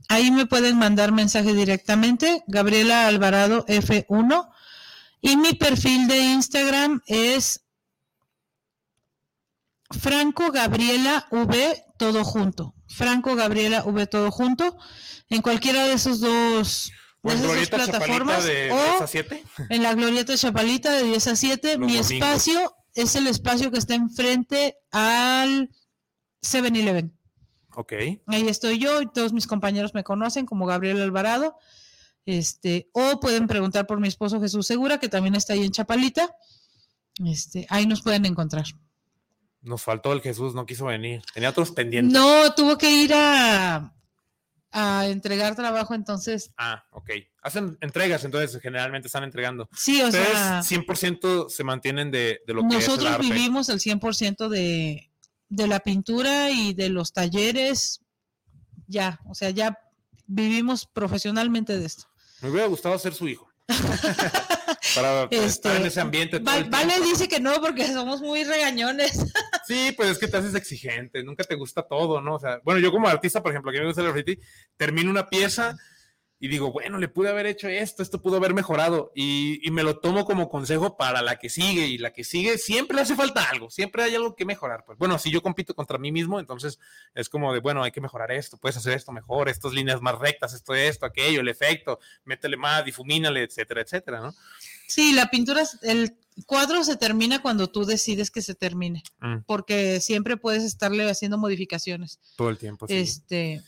[0.10, 4.50] Ahí me pueden mandar mensaje directamente, Gabriela Alvarado F1.
[5.22, 7.62] Y mi perfil de Instagram es
[9.92, 12.74] Franco Gabriela V todo junto.
[12.88, 14.78] Franco Gabriela V todo junto.
[15.30, 16.92] En cualquiera de esos dos,
[17.22, 18.44] de en esas dos Glorieta plataformas.
[18.46, 19.44] de o 10 a 7.
[19.70, 21.78] en la Glorieta Chapalita de 10 a 7.
[21.78, 22.12] Los Mi domingos.
[22.12, 25.70] espacio es el espacio que está enfrente al
[26.42, 27.19] 7-Eleven.
[27.80, 27.94] Ok.
[28.28, 31.56] Ahí estoy yo y todos mis compañeros me conocen como Gabriel Alvarado.
[32.26, 36.30] Este, o pueden preguntar por mi esposo Jesús Segura, que también está ahí en Chapalita.
[37.26, 38.66] Este, ahí nos pueden encontrar.
[39.62, 41.22] Nos faltó el Jesús, no quiso venir.
[41.34, 42.14] Tenía otros pendientes.
[42.14, 43.94] No, tuvo que ir a,
[44.72, 47.10] a entregar trabajo, entonces Ah, ok.
[47.42, 49.70] Hacen entregas, entonces generalmente están entregando.
[49.74, 53.24] Sí, o Ustedes sea- 100% se mantienen de, de lo que es el nosotros arte.
[53.24, 55.09] vivimos el 100% de,
[55.50, 58.02] de la pintura y de los talleres.
[58.88, 59.78] Ya, o sea, ya
[60.26, 62.06] vivimos profesionalmente de esto.
[62.42, 63.50] Me hubiera gustado ser su hijo.
[64.96, 66.40] Para estar en ese ambiente.
[66.40, 69.12] todo el vale dice que no porque somos muy regañones.
[69.68, 72.38] Sí, pues es que te haces exigente, nunca te gusta todo, ¿no?
[72.38, 74.40] O sea, bueno, yo como artista, por ejemplo, que me gusta el graffiti,
[74.78, 75.78] termino una pieza
[76.40, 79.84] y digo, bueno, le pude haber hecho esto, esto pudo haber mejorado, y, y me
[79.84, 83.16] lo tomo como consejo para la que sigue, y la que sigue siempre le hace
[83.16, 84.84] falta algo, siempre hay algo que mejorar.
[84.86, 86.80] Pues bueno, si yo compito contra mí mismo, entonces
[87.14, 90.18] es como de, bueno, hay que mejorar esto, puedes hacer esto mejor, estas líneas más
[90.18, 94.34] rectas, esto, esto, aquello, el efecto, métele más, difumínale, etcétera, etcétera, ¿no?
[94.88, 96.16] Sí, la pintura, el
[96.46, 101.38] cuadro se termina cuando tú decides que se termine, Mm, porque siempre puedes estarle haciendo
[101.38, 102.20] modificaciones.
[102.38, 102.88] todo el tiempo.
[102.88, 102.96] sí.
[102.96, 103.62] Este,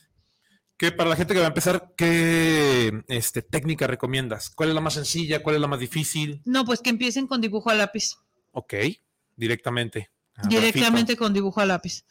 [0.82, 4.50] Que para la gente que va a empezar, ¿qué este, técnica recomiendas?
[4.50, 5.44] ¿Cuál es la más sencilla?
[5.44, 6.42] ¿Cuál es la más difícil?
[6.44, 8.16] no, pues que empiecen con dibujo a lápiz.
[8.52, 8.74] Ok,
[9.36, 10.10] directamente.
[10.50, 12.04] Directamente con dibujo a lápiz.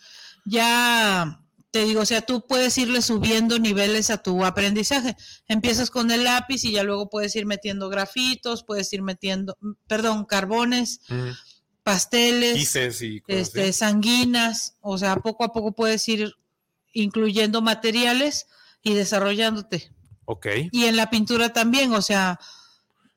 [0.44, 1.42] Ya
[1.72, 5.16] te digo, o sea, tú puedes irle subiendo niveles a tu aprendizaje.
[5.48, 9.58] Empiezas con el lápiz y ya luego puedes ir metiendo grafitos, puedes ir metiendo,
[9.88, 11.00] perdón, carbones,
[11.82, 16.36] pasteles, Gises y cosas este, sanguinas, o sea, poco a poco puedes ir
[16.92, 18.46] incluyendo materiales
[18.82, 19.92] y desarrollándote.
[20.24, 22.38] Ok, Y en la pintura también, o sea,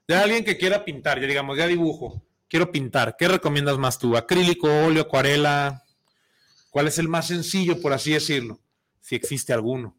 [0.07, 4.17] De alguien que quiera pintar, ya digamos, ya dibujo, quiero pintar, ¿qué recomiendas más tú?
[4.17, 5.83] ¿Acrílico, óleo, acuarela?
[6.71, 8.59] ¿Cuál es el más sencillo, por así decirlo?
[8.99, 9.95] Si existe alguno.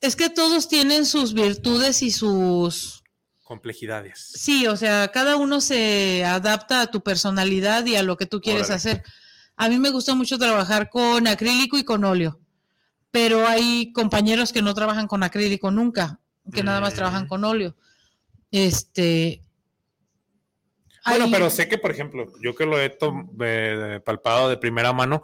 [0.00, 3.02] Es que todos tienen sus virtudes y sus
[3.44, 4.32] Complejidades.
[4.34, 8.40] Sí, o sea, cada uno se adapta a tu personalidad y a lo que tú
[8.40, 8.76] quieres Órale.
[8.76, 9.02] hacer.
[9.56, 12.40] A mí me gusta mucho trabajar con acrílico y con óleo,
[13.12, 16.18] pero hay compañeros que no trabajan con acrílico nunca,
[16.52, 17.76] que nada más trabajan con óleo.
[18.50, 19.42] Este.
[21.06, 22.96] Bueno, hay- pero sé que, por ejemplo, yo que lo he
[23.40, 25.22] eh, palpado de primera mano,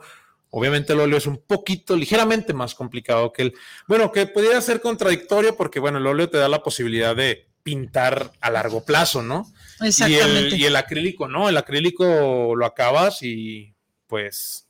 [0.51, 3.55] obviamente el óleo es un poquito, ligeramente más complicado que el.
[3.86, 8.32] Bueno, que pudiera ser contradictorio porque, bueno, el óleo te da la posibilidad de pintar
[8.41, 9.47] a largo plazo, ¿no?
[9.80, 10.57] Y el, Exactamente.
[10.57, 11.49] y el acrílico, ¿no?
[11.49, 13.74] El acrílico lo acabas y
[14.07, 14.68] pues.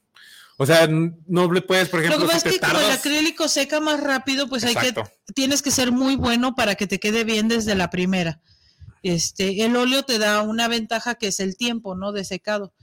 [0.61, 2.84] O sea, no le puedes, por Lo ejemplo, que pasa si es que como el
[2.86, 2.98] tardas.
[2.98, 4.92] acrílico seca más rápido, pues hay que
[5.32, 8.40] tienes que ser muy bueno para que te quede bien desde la primera.
[9.04, 12.11] Este, el óleo te da una ventaja que es el tiempo, ¿no?
[12.11, 12.74] De secado.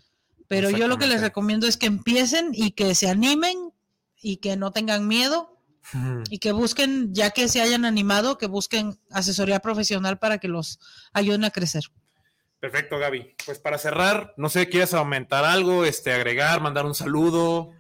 [0.47, 3.57] Pero yo lo que les recomiendo es que empiecen y que se animen
[4.21, 5.59] y que no tengan miedo
[6.29, 10.79] y que busquen, ya que se hayan animado, que busquen asesoría profesional para que los
[11.13, 11.83] ayuden a crecer.
[12.65, 13.35] Perfecto, Gaby.
[13.45, 17.73] Pues para cerrar, no sé, ¿quieres aumentar algo, este, agregar, mandar un saludo?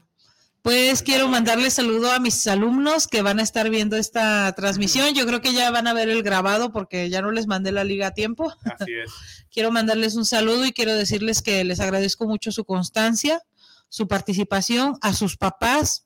[0.61, 5.15] Pues quiero mandarle saludo a mis alumnos que van a estar viendo esta transmisión.
[5.15, 7.83] Yo creo que ya van a ver el grabado porque ya no les mandé la
[7.83, 8.53] liga a tiempo.
[8.63, 9.11] Así es.
[9.49, 13.41] Quiero mandarles un saludo y quiero decirles que les agradezco mucho su constancia,
[13.89, 16.05] su participación, a sus papás.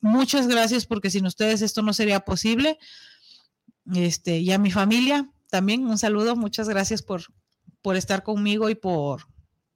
[0.00, 2.76] Muchas gracias porque sin ustedes esto no sería posible.
[3.94, 6.36] Este, y a mi familia también un saludo.
[6.36, 7.22] Muchas gracias por,
[7.82, 9.26] por estar conmigo y por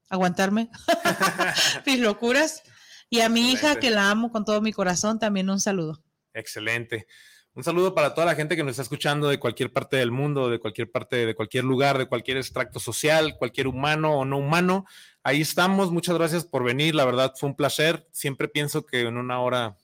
[0.08, 0.70] aguantarme
[1.86, 2.62] mis locuras.
[3.08, 6.02] Y a mi hija que la amo con todo mi corazón también un saludo.
[6.32, 7.06] Excelente.
[7.54, 10.50] Un saludo para toda la gente que nos está escuchando de cualquier parte del mundo,
[10.50, 14.84] de cualquier parte, de cualquier lugar, de cualquier extracto social, cualquier humano o no humano.
[15.22, 15.90] Ahí estamos.
[15.90, 16.94] Muchas gracias por venir.
[16.94, 18.06] La verdad fue un placer.
[18.10, 19.76] Siempre pienso que en una hora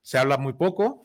[0.00, 1.02] se habla muy poco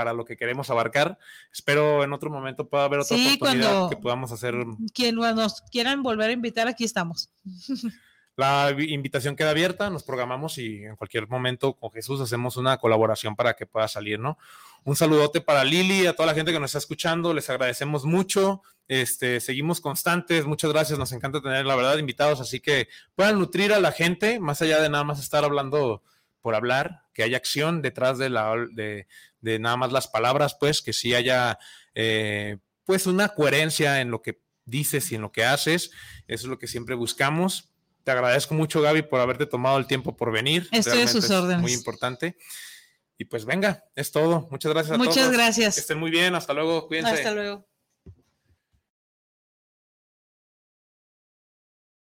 [0.00, 1.18] para lo que queremos abarcar.
[1.52, 4.54] Espero en otro momento pueda haber otra Sí, oportunidad que podamos hacer.
[4.94, 7.28] Quien nos quieran volver a invitar, aquí estamos.
[8.36, 12.78] La vi- invitación queda abierta, nos programamos y en cualquier momento con Jesús hacemos una
[12.78, 14.38] colaboración para que pueda salir, ¿no?
[14.84, 18.62] Un saludote para Lili, a toda la gente que nos está escuchando, les agradecemos mucho.
[18.88, 23.74] Este, seguimos constantes, muchas gracias, nos encanta tener la verdad invitados, así que puedan nutrir
[23.74, 26.02] a la gente, más allá de nada más estar hablando
[26.40, 29.06] por hablar, que haya acción detrás de la de,
[29.40, 31.58] de nada más las palabras, pues, que sí haya
[31.94, 35.90] eh, pues una coherencia en lo que dices y en lo que haces.
[36.26, 37.72] Eso es lo que siempre buscamos.
[38.04, 40.62] Te agradezco mucho, Gaby, por haberte tomado el tiempo por venir.
[40.72, 41.62] Estoy a Realmente sus es órdenes.
[41.62, 42.36] Muy importante.
[43.18, 44.48] Y pues venga, es todo.
[44.50, 45.32] Muchas gracias a Muchas todos.
[45.32, 45.74] gracias.
[45.74, 46.34] Que estén muy bien.
[46.34, 46.88] Hasta luego.
[46.88, 47.12] Cuídense.
[47.12, 47.69] Hasta luego.